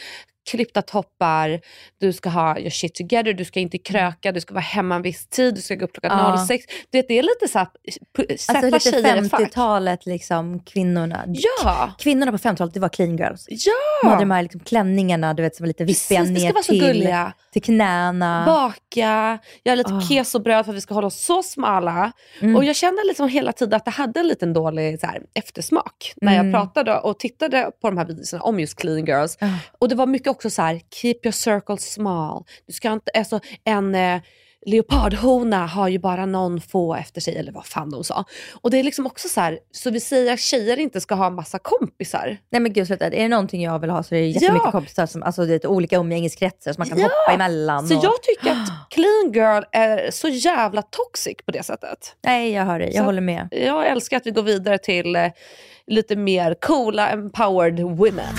klippta 0.50 0.82
toppar, 0.82 1.60
du 2.00 2.12
ska 2.12 2.28
ha 2.28 2.58
your 2.58 2.70
shit 2.70 2.94
together, 2.94 3.32
du 3.32 3.44
ska 3.44 3.60
inte 3.60 3.78
kröka, 3.78 4.32
du 4.32 4.40
ska 4.40 4.54
vara 4.54 4.62
hemma 4.64 4.94
en 4.94 5.02
viss 5.02 5.26
tid, 5.26 5.54
du 5.54 5.60
ska 5.60 5.74
gå 5.74 5.84
upp 5.84 5.92
klockan 5.92 6.18
Ja. 6.18 6.46
06. 6.48 6.64
Du 6.90 6.98
vet, 6.98 7.08
det 7.08 7.18
är 7.18 7.22
lite 7.22 7.48
så 7.52 7.58
här, 7.58 7.68
pu- 8.18 8.36
sätta 8.36 8.52
Alltså 8.58 8.70
lite 8.74 8.90
tjejer 8.90 9.16
i 9.16 9.18
ett 9.24 9.30
fack. 9.30 9.40
50-talet, 9.40 10.06
liksom, 10.06 10.60
kvinnorna. 10.60 11.24
Ja, 11.26 11.90
Kvinnorna 11.98 12.32
på 12.32 12.38
50-talet, 12.38 12.74
det 12.74 12.80
var 12.80 12.88
clean 12.88 13.16
girls. 13.16 13.44
ja. 13.48 13.72
De 14.02 14.08
hade 14.08 14.20
de 14.22 14.30
här 14.30 14.42
liksom, 14.42 14.60
klänningarna 14.60 15.34
du 15.34 15.42
vet, 15.42 15.56
som 15.56 15.64
var 15.64 15.68
lite 15.68 15.84
vippiga 15.84 16.20
Precis, 16.20 16.34
det 16.34 16.62
ska 16.62 16.72
ner 16.72 16.92
till, 16.92 17.12
till 17.52 17.62
knäna. 17.62 18.42
baka, 18.46 19.38
göra 19.64 19.74
lite 19.76 19.94
Ah. 19.94 20.00
kesobröd 20.00 20.64
för 20.64 20.72
att 20.72 20.76
vi 20.76 20.80
ska 20.80 20.94
hålla 20.94 21.06
oss 21.06 21.24
så 21.24 21.42
smala. 21.42 22.12
Mm. 22.40 22.56
Och 22.56 22.64
jag 22.64 22.76
kände 22.76 23.02
liksom 23.06 23.28
hela 23.28 23.52
tiden 23.52 23.74
att 23.76 23.84
det 23.84 23.90
hade 23.90 24.20
en 24.20 24.28
liten 24.28 24.52
dålig 24.52 25.00
så 25.00 25.06
här, 25.06 25.22
eftersmak 25.34 26.12
när 26.20 26.32
jag 26.32 26.40
Mm. 26.40 26.52
pratade 26.52 26.98
och 26.98 27.18
tittade 27.18 27.70
på 27.80 27.88
de 27.90 27.98
här 27.98 28.04
videorna 28.04 28.42
om 28.42 28.60
just 28.60 28.78
clean 28.80 29.04
girls. 29.06 29.38
Ah. 29.40 29.46
Och 29.78 29.88
det 29.88 29.94
var 29.94 30.06
mycket 30.06 30.28
också 30.36 30.50
så 30.50 30.62
här, 30.62 30.80
keep 30.94 31.14
your 31.24 31.32
circle 31.32 31.76
small. 31.78 32.44
Du 32.66 32.72
ska 32.72 32.92
inte, 32.92 33.10
alltså 33.14 33.40
en 33.64 33.94
eh, 33.94 34.20
leopardhona 34.66 35.66
har 35.66 35.88
ju 35.88 35.98
bara 35.98 36.26
någon 36.26 36.60
få 36.60 36.94
efter 36.94 37.20
sig, 37.20 37.36
eller 37.36 37.52
vad 37.52 37.66
fan 37.66 37.90
de 37.90 38.04
sa. 38.04 38.24
Och 38.62 38.70
det 38.70 38.78
är 38.78 38.82
liksom 38.82 39.06
också 39.06 39.28
så 39.28 39.40
här, 39.40 39.58
så 39.72 39.90
vi 39.90 40.00
säger 40.00 40.32
att 40.32 40.40
tjejer 40.40 40.76
inte 40.78 41.00
ska 41.00 41.14
ha 41.14 41.30
massa 41.30 41.58
kompisar. 41.58 42.36
Nej 42.50 42.60
men 42.60 42.72
gud, 42.72 42.86
sluta. 42.86 43.06
är 43.06 43.10
det 43.10 43.28
någonting 43.28 43.62
jag 43.62 43.78
vill 43.78 43.90
ha 43.90 44.02
så 44.02 44.14
är 44.14 44.18
det 44.20 44.26
jättemycket 44.26 44.60
Ja. 44.64 44.70
kompisar, 44.70 45.06
som, 45.06 45.22
alltså 45.22 45.44
det 45.44 45.64
är 45.64 45.66
olika 45.66 45.96
umgängeskretsar 45.96 46.72
som 46.72 46.80
man 46.80 46.88
kan 46.88 46.98
Ja. 46.98 47.04
hoppa 47.04 47.34
emellan. 47.34 47.88
Så 47.88 47.98
och... 47.98 48.04
jag 48.04 48.22
tycker 48.22 48.50
att 48.50 48.68
clean 48.90 49.32
girl 49.32 49.62
är 49.72 50.10
så 50.10 50.28
jävla 50.28 50.82
toxic 50.82 51.36
på 51.46 51.50
det 51.52 51.62
sättet. 51.62 52.16
Nej, 52.24 52.52
jag 52.52 52.64
hör 52.64 52.78
dig. 52.78 52.88
Jag 52.88 52.96
Så- 52.96 53.04
håller 53.04 53.20
med. 53.20 53.48
Jag 53.50 53.86
älskar 53.86 54.16
att 54.16 54.26
vi 54.26 54.30
går 54.30 54.42
vidare 54.42 54.78
till 54.78 55.16
eh, 55.16 55.26
lite 55.86 56.16
mer 56.16 56.54
coola, 56.60 57.08
empowered 57.10 57.80
women. 57.80 58.34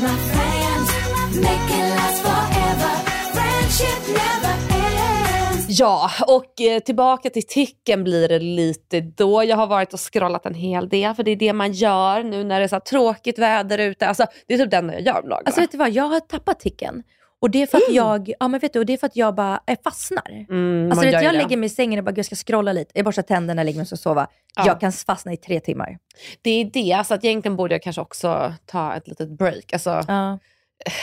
My 0.00 0.16
friends. 0.32 0.90
Make 1.34 1.70
it 1.78 1.86
last 1.96 2.22
forever. 2.22 2.92
Friendship 3.34 4.00
never 4.08 4.54
ends. 4.88 5.80
Ja, 5.80 6.10
och 6.26 6.60
eh, 6.60 6.80
tillbaka 6.80 7.30
till 7.30 7.46
ticken 7.46 8.04
blir 8.04 8.28
det 8.28 8.38
lite 8.38 9.00
då. 9.00 9.44
Jag 9.44 9.56
har 9.56 9.66
varit 9.66 9.94
och 9.94 10.00
scrollat 10.12 10.46
en 10.46 10.54
hel 10.54 10.88
del, 10.88 11.14
för 11.14 11.22
det 11.22 11.30
är 11.30 11.36
det 11.36 11.52
man 11.52 11.72
gör 11.72 12.22
nu 12.22 12.44
när 12.44 12.60
det 12.60 12.66
är 12.66 12.68
så 12.68 12.80
tråkigt 12.80 13.38
väder 13.38 13.78
ute. 13.78 14.06
Alltså, 14.06 14.26
det 14.46 14.54
är 14.54 14.58
typ 14.58 14.70
den 14.70 14.88
jag 14.88 15.00
gör 15.00 15.14
dagarna. 15.14 15.42
Alltså 15.44 15.60
vet 15.60 15.72
du 15.72 15.78
vad, 15.78 15.90
jag 15.90 16.04
har 16.04 16.20
tappat 16.20 16.60
ticken. 16.60 17.02
Och 17.40 17.50
det 17.50 17.62
är 17.62 17.66
för 17.66 17.78
att 17.78 17.94
jag, 17.94 18.32
ja, 18.40 18.48
men 18.48 18.60
vet 18.60 18.72
du, 18.72 18.78
och 18.78 18.86
det 18.86 18.92
är 18.92 18.96
för 18.96 19.06
att 19.06 19.16
jag 19.16 19.34
bara 19.34 19.60
jag 19.66 19.76
fastnar. 19.84 20.46
mm, 20.50 20.90
Alltså, 20.90 21.04
vet, 21.06 21.12
jag 21.12 21.22
det. 21.34 21.38
lägger 21.38 21.56
mig 21.56 21.66
i 21.66 21.70
sängen 21.70 21.98
och 21.98 22.04
bara, 22.04 22.12
jag 22.16 22.26
ska 22.26 22.34
scrolla 22.36 22.72
lite. 22.72 22.90
Jag 22.94 23.04
borstar 23.04 23.22
tänderna, 23.22 23.62
lägger 23.62 23.76
mig 23.78 23.82
och 23.82 23.86
ska 23.86 23.96
sova. 23.96 24.26
Ja. 24.56 24.66
Jag 24.66 24.80
kan 24.80 24.92
fastna 24.92 25.32
i 25.32 25.36
tre 25.36 25.60
timmar. 25.60 25.98
det 26.42 26.50
är 26.50 26.64
det, 26.64 26.92
alltså 26.92 27.14
att 27.14 27.24
egentligen 27.24 27.56
borde 27.56 27.74
jag 27.74 27.82
kanske 27.82 28.02
också 28.02 28.54
ta 28.66 28.94
ett 28.94 29.08
litet 29.08 29.28
break. 29.30 29.72
Alltså, 29.72 30.02
Ja. 30.08 30.38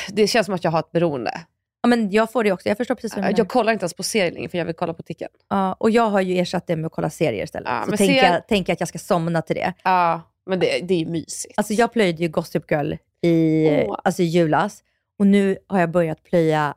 Det 0.09 0.27
känns 0.27 0.45
som 0.45 0.55
att 0.55 0.63
jag 0.63 0.71
har 0.71 0.79
ett 0.79 0.91
beroende. 0.91 1.41
Ja, 1.81 1.87
men 1.89 2.11
jag 2.11 2.31
får 2.31 2.43
det 2.43 2.51
också. 2.51 2.67
Jag 2.69 2.77
förstår 2.77 2.95
precis 2.95 3.11
vad 3.15 3.23
du 3.23 3.27
menar. 3.27 3.37
Jag 3.39 3.47
kollar 3.47 3.73
inte 3.73 3.83
ens 3.83 3.93
på 3.93 4.03
serier 4.03 4.31
längre 4.31 4.49
för 4.49 4.57
jag 4.57 4.65
vill 4.65 4.75
kolla 4.75 4.93
på 4.93 5.03
ticken. 5.03 5.29
Ja, 5.49 5.73
och 5.73 5.89
jag 5.91 6.09
har 6.09 6.21
ju 6.21 6.37
ersatt 6.39 6.67
det 6.67 6.75
med 6.75 6.85
att 6.85 6.91
kolla 6.91 7.09
serier 7.09 7.43
istället. 7.43 7.69
Ja, 7.69 7.85
så 7.89 7.97
tänker 7.97 8.15
jag, 8.15 8.47
tänker 8.47 8.73
att 8.73 8.79
jag 8.79 8.89
ska 8.89 8.99
somna 8.99 9.41
till 9.41 9.55
det. 9.55 9.73
Ja, 9.83 10.21
men 10.45 10.59
det, 10.59 10.79
det 10.83 10.93
är 10.93 10.97
ju 10.99 11.05
mysigt. 11.05 11.53
Alltså 11.57 11.73
jag 11.73 11.93
plöjde 11.93 12.23
ju 12.23 12.29
Gossip 12.29 12.71
Girl 12.71 12.93
i, 13.21 13.67
Åh. 13.87 13.99
alltså 14.03 14.21
i 14.21 14.25
julas. 14.25 14.83
Och 15.19 15.27
nu 15.27 15.57
har 15.67 15.79
jag 15.79 15.91
börjat 15.91 16.23
plöja 16.23 16.73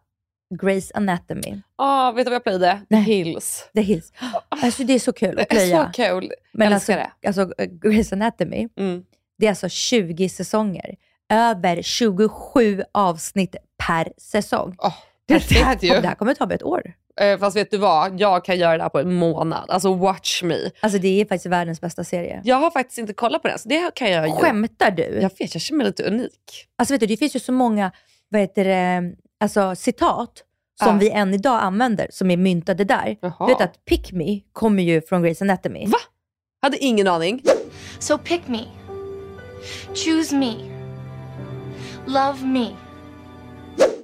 Grey's 0.54 0.90
Anatomy. 0.94 1.60
Ah, 1.76 2.12
vet 2.12 2.26
du 2.26 2.30
vad 2.30 2.34
jag 2.34 2.44
plöjde? 2.44 2.80
The. 2.90 2.96
Hills. 2.96 3.70
The 3.74 3.80
Hills. 3.80 4.12
Alltså 4.48 4.84
det 4.84 4.92
är 4.92 4.98
så 4.98 5.12
kul 5.12 5.28
att 5.30 5.36
Det 5.36 5.42
är 5.42 5.44
plöja. 5.58 5.86
så 5.86 6.02
kul. 6.02 6.32
Men 6.52 6.72
älskar 6.72 7.10
alltså, 7.26 7.40
alltså 7.42 7.54
Grey's 7.64 8.12
Anatomy, 8.12 8.68
Mm. 8.76 9.04
det 9.38 9.46
är 9.46 9.50
alltså 9.50 9.68
20 9.68 10.28
säsonger. 10.28 10.96
Över 11.32 11.82
27 11.82 12.82
avsnitt 12.92 13.56
per 13.86 14.12
säsong. 14.18 14.74
Oh, 14.78 14.94
Det, 15.26 15.34
här, 15.34 15.40
perfekt 15.40 15.82
ju. 15.82 15.88
kommer- 15.88 16.02
det 16.02 16.08
här 16.08 16.14
kommer 16.14 16.34
ta 16.34 16.46
mig 16.46 16.54
ett 16.54 16.62
år. 16.62 16.92
Eh, 17.20 17.38
Fast 17.38 17.56
vet 17.56 17.70
du 17.70 17.78
vad? 17.78 18.20
Jag 18.20 18.44
kan 18.44 18.58
göra 18.58 18.76
det 18.76 18.82
här 18.82 18.90
på 18.90 18.98
en 18.98 19.14
månad. 19.14 19.70
Alltså 19.70 19.94
watch 19.94 20.42
me. 20.42 20.56
Alltså 20.80 20.98
det 20.98 21.20
är 21.20 21.24
faktiskt 21.24 21.46
världens 21.46 21.80
bästa 21.80 22.04
serie. 22.04 22.40
Jag 22.44 22.56
har 22.56 22.70
faktiskt 22.70 22.98
inte 22.98 23.12
kollat 23.12 23.42
på 23.42 23.48
den, 23.48 23.58
så 23.58 23.68
det 23.68 23.94
kan 23.94 24.10
jag 24.10 24.26
ju. 24.28 24.32
Skämtar 24.34 24.90
du? 24.90 25.02
Jag 25.02 25.30
vet, 25.38 25.54
jag 25.54 25.62
känner 25.62 25.76
mig 25.78 25.86
lite 25.86 26.02
unik. 26.02 26.66
Alltså 26.78 26.94
vet 26.94 27.00
du, 27.00 27.06
det 27.06 27.16
finns 27.16 27.36
ju 27.36 27.40
så 27.40 27.52
många 27.52 27.92
vad 28.30 28.40
heter 28.40 28.64
det, 28.64 29.12
alltså, 29.40 29.74
citat 29.74 30.44
som 30.82 30.94
Ja. 30.94 30.98
vi 31.00 31.10
än 31.10 31.34
idag 31.34 31.62
använder, 31.62 32.06
som 32.10 32.30
är 32.30 32.36
myntade 32.36 32.84
där. 32.84 33.16
Jaha. 33.20 33.46
Du 33.46 33.52
vet 33.52 33.60
att 33.60 33.84
pick 33.84 34.12
me 34.12 34.40
kommer 34.52 34.82
ju 34.82 35.00
från 35.02 35.24
Grey's 35.26 35.42
Anatomy. 35.42 35.86
Va? 35.86 35.98
Hade 36.62 36.78
ingen 36.78 37.08
aning. 37.08 37.42
So 37.98 38.18
pick 38.18 38.48
me. 38.48 38.64
Choose 39.94 40.36
me. 40.36 40.54
Love 42.06 42.46
me. 42.46 42.66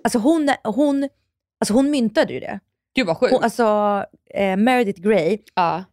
Alltså 0.05 0.19
hon, 0.19 0.51
hon, 0.65 1.09
alltså 1.61 1.75
hon 1.75 1.91
myntade 1.91 2.33
ju 2.33 2.41
det. 2.41 2.61
Gud 2.97 3.07
vad 3.07 3.17
sjukt. 3.19 3.33
Hon, 3.33 3.45
alltså 3.45 4.05
eh, 4.35 4.57
Meredith 4.57 5.01
Grey, 5.01 5.39
ja. 5.55 5.85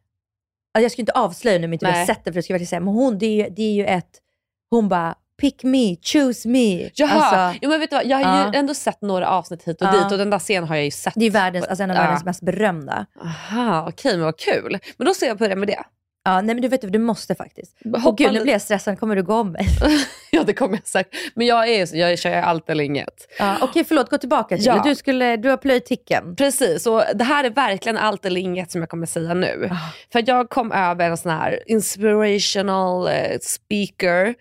jag 0.74 0.92
ska 0.92 1.02
inte 1.02 1.12
avslöja 1.12 1.60
nu 1.60 1.66
om 1.66 1.74
inte 1.74 1.88
har 1.88 2.06
sett 2.06 2.26
det, 2.26 2.32
för 2.32 2.38
jag 2.38 2.44
ska 2.44 2.54
verkligen 2.54 2.68
säga, 2.68 2.80
men 2.80 2.94
hon, 2.94 3.18
det 3.18 3.26
är 3.26 3.44
ju, 3.44 3.50
det 3.56 3.64
är 3.64 3.74
ju 3.74 3.86
ett, 3.86 4.22
hon 4.70 4.90
bara, 4.90 5.16
pick 5.42 5.64
me, 5.64 5.96
choose 6.02 6.48
me. 6.50 6.90
Jaha, 6.94 7.12
Alltså, 7.14 7.60
jo, 7.62 7.70
men 7.70 7.80
vet 7.80 7.90
du 7.90 7.96
vad? 7.96 8.06
jag 8.06 8.18
har 8.18 8.38
ju 8.46 8.52
Ja. 8.54 8.60
ändå 8.60 8.74
sett 8.74 9.02
några 9.02 9.30
avsnitt 9.30 9.64
hit 9.64 9.82
och 9.82 9.88
Ja. 9.88 9.92
dit 10.04 10.12
och 10.12 10.18
den 10.18 10.30
där 10.30 10.40
scenen 10.40 10.70
har 10.70 10.76
jag 10.76 10.86
ju 10.86 10.92
sett. 10.92 11.14
det 11.16 11.26
är 11.26 11.32
världens, 11.32 11.66
alltså 11.66 11.84
en 11.84 11.92
av 11.92 11.96
Ja. 11.98 12.02
världens 12.02 12.26
mest 12.26 12.42
berömda. 12.42 13.06
Aha, 13.24 13.86
okej 13.90 14.12
men 14.18 14.26
vad 14.26 14.38
kul. 14.38 14.80
Men 14.98 15.08
då 15.08 15.14
ser 15.14 15.28
jag 15.28 15.38
på 15.38 15.48
det 15.48 15.56
med 15.56 15.68
det. 15.68 15.84
Ja, 16.26 16.42
nej 16.42 16.56
men 16.56 16.62
du 16.62 16.68
vet 16.68 16.92
du, 16.94 17.00
måste 17.00 17.36
faktiskt. 17.36 17.78
Hoppa 18.04 18.24
gud, 18.24 18.34
nu 18.34 18.42
blir 18.42 18.54
jag 18.54 18.62
stressad, 18.62 19.00
kommer 19.00 19.16
du 19.16 19.24
gå 19.24 19.34
om 19.34 19.52
mig? 19.52 19.68
Ja 20.32 20.44
det 20.44 20.54
kommer 20.54 20.74
jag 20.78 20.88
säkert. 20.88 21.16
Men 21.36 21.48
jag 21.48 21.68
är 21.70 21.86
så, 21.86 21.98
jag 21.98 22.20
kör 22.20 22.32
allt 22.42 22.70
eller 22.70 22.84
inget. 22.84 23.28
Ja, 23.40 23.56
Okej, 23.62 23.84
förlåt, 23.84 24.10
gå 24.10 24.18
tillbaka 24.18 24.56
till 24.58 24.66
Ja. 24.66 24.82
Du, 24.86 24.96
skulle, 24.96 25.38
du 25.38 25.50
har 25.50 25.58
plöjt 25.58 25.86
ticken. 25.86 26.36
Precis, 26.36 26.88
och 26.88 27.04
det 27.16 27.24
här 27.24 27.44
är 27.44 27.50
verkligen 27.50 27.98
allt 27.98 28.26
eller 28.26 28.42
inget 28.42 28.72
som 28.72 28.82
jag 28.82 28.90
kommer 28.90 29.06
säga 29.06 29.34
nu. 29.34 29.70
För 30.12 30.20
att 30.20 30.28
jag 30.28 30.50
kom 30.50 30.72
över 30.72 31.10
en 31.10 31.18
sån 31.18 31.32
här 31.32 31.60
inspirational 31.66 33.08
eh, 33.08 33.38
speaker 33.42 34.36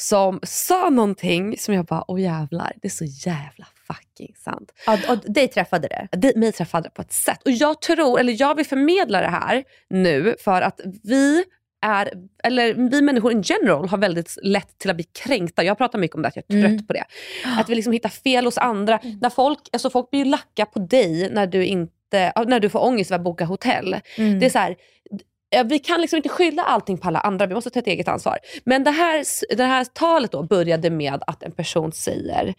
som 0.00 0.40
sa 0.42 0.90
någonting 0.90 1.58
som 1.58 1.74
jag 1.74 1.84
bara, 1.84 2.04
åh 2.08 2.20
jävlar, 2.20 2.72
det 2.82 2.88
är 2.88 2.90
så 2.90 3.04
jävla 3.04 3.66
fucking 3.86 4.34
sant. 4.36 4.72
Ja, 4.86 4.98
och 5.08 5.18
dig 5.32 5.48
träffade 5.48 5.88
det. 5.88 6.08
det, 6.18 6.36
mig 6.36 6.52
träffade 6.52 6.88
det 6.88 6.90
på 6.90 7.02
ett 7.02 7.12
sätt. 7.12 7.42
Och 7.44 7.50
jag 7.50 7.80
tror, 7.80 8.20
eller 8.20 8.40
jag 8.40 8.54
vill 8.54 8.66
förmedla 8.66 9.20
det 9.20 9.28
här 9.28 9.64
nu 9.90 10.34
för 10.40 10.62
att 10.62 10.80
vi 11.02 11.44
är, 11.86 12.12
eller 12.44 12.74
vi 12.90 13.02
människor 13.02 13.32
in 13.32 13.42
general 13.42 13.88
har 13.88 13.98
väldigt 13.98 14.38
lätt 14.42 14.78
till 14.78 14.90
att 14.90 14.96
bli 14.96 15.04
kränkta. 15.04 15.64
Jag 15.64 15.78
pratar 15.78 15.98
mycket 15.98 16.14
om 16.14 16.22
det, 16.22 16.28
att 16.28 16.36
jag 16.36 16.44
är 16.48 16.60
trött 16.62 16.70
Mm. 16.72 16.86
på 16.86 16.92
det. 16.92 17.04
Att 17.58 17.68
vi 17.68 17.74
liksom 17.74 17.92
hittar 17.92 18.08
fel 18.08 18.44
hos 18.44 18.58
andra. 18.58 19.00
När 19.20 19.30
folk, 19.30 19.58
alltså 19.72 19.90
folk 19.90 20.10
blir 20.10 20.24
ju 20.24 20.30
lacka 20.30 20.66
på 20.66 20.78
dig 20.78 21.30
när 21.30 21.46
du, 21.46 21.66
inte, 21.66 22.32
när 22.46 22.60
du 22.60 22.68
får 22.68 22.84
ångest 22.84 23.10
över 23.10 23.18
att 23.18 23.24
boka 23.24 23.44
hotell. 23.44 23.96
Mm. 24.16 24.40
Det 24.40 24.46
är 24.46 24.50
så 24.50 24.58
här, 24.58 24.76
vi 25.64 25.78
kan 25.78 26.00
liksom 26.00 26.16
inte 26.16 26.28
skylla 26.28 26.62
allting 26.62 26.98
på 26.98 27.08
alla 27.08 27.20
andra, 27.20 27.46
vi 27.46 27.54
måste 27.54 27.70
ta 27.70 27.78
ett 27.78 27.86
eget 27.86 28.08
ansvar. 28.08 28.38
Men 28.64 28.84
det 28.84 28.90
här, 28.90 29.24
det 29.56 29.64
här 29.64 29.84
talet 29.84 30.32
då 30.32 30.42
började 30.42 30.90
med 30.90 31.22
att 31.26 31.42
en 31.42 31.52
person 31.52 31.92
säger 31.92 32.54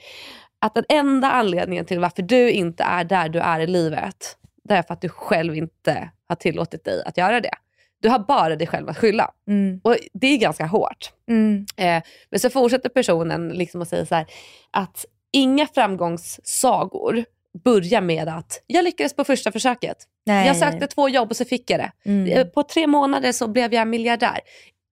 att 0.60 0.76
den 0.76 0.86
enda 0.90 1.32
anledningen 1.32 1.86
till 1.86 2.00
varför 2.00 2.22
du 2.22 2.52
inte 2.52 2.84
är 2.84 3.04
där 3.04 3.30
du 3.30 3.40
är 3.40 3.60
i 3.60 3.68
livet, 3.68 4.38
det 4.64 4.74
är 4.74 4.84
för 4.84 4.94
att 4.94 5.02
du 5.02 5.10
själv 5.10 5.56
inte 5.56 6.10
har 6.28 6.36
tillåtit 6.36 6.86
dig 6.86 7.04
att 7.06 7.18
göra 7.18 7.40
det. 7.40 7.54
Du 8.02 8.10
har 8.10 8.20
bara 8.20 8.56
dig 8.56 8.68
själv 8.68 8.90
att 8.90 8.98
skylla. 8.98 9.32
Mm. 9.48 9.82
Och 9.84 9.96
det 10.14 10.28
är 10.28 10.38
ganska 10.38 10.66
hårt. 10.66 11.12
Mm. 11.30 11.66
Eh, 11.78 12.04
men 12.30 12.40
så 12.40 12.50
fortsätter 12.50 12.90
personen 12.90 13.50
liksom 13.50 13.82
att 13.82 13.90
säga 13.90 14.06
så 14.06 14.16
här, 14.16 14.26
att 14.72 15.06
inga 15.32 15.68
framgångssagor 15.68 17.26
börjar 17.64 18.02
med 18.02 18.28
att 18.30 18.64
jag 18.68 18.84
lyckades 18.84 19.16
på 19.16 19.24
första 19.24 19.52
försöket. 19.52 19.98
Nej. 20.26 20.48
Jag 20.48 20.58
sökte 20.58 20.88
två 20.88 21.10
jobb 21.10 21.30
och 21.30 21.38
så 21.38 21.46
fick 21.46 21.70
jag 21.70 21.80
det. 21.80 21.92
Mm. 22.06 22.32
Eh, 22.32 22.46
På 22.48 22.64
tre 22.64 22.88
månader 22.88 23.32
så 23.32 23.48
blev 23.48 23.74
jag 23.74 23.88
miljardär. 23.88 24.40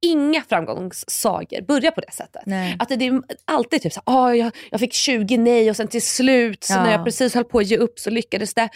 Inga 0.01 0.41
framgångssagor 0.41 1.61
börjar 1.61 1.91
på 1.91 2.01
det 2.01 2.11
sättet. 2.11 2.41
Nej. 2.45 2.75
Att 2.79 2.89
det, 2.89 2.95
det 2.95 3.05
är 3.07 3.21
alltid 3.45 3.81
typ 3.81 3.93
så 3.93 4.01
"Ah, 4.05 4.33
jag, 4.33 4.51
jag 4.71 4.79
fick 4.79 4.93
20 4.93 5.37
nej 5.37 5.69
och 5.69 5.75
sen 5.75 5.87
till 5.87 6.01
slut 6.01 6.63
så 6.63 6.73
Ja. 6.73 6.83
när 6.83 6.91
jag 6.91 7.03
precis 7.05 7.35
höll 7.35 7.43
på 7.43 7.59
att 7.59 7.65
ge 7.67 7.77
upp 7.77 7.99
så 7.99 8.09
lyckades 8.09 8.53
det. 8.53 8.69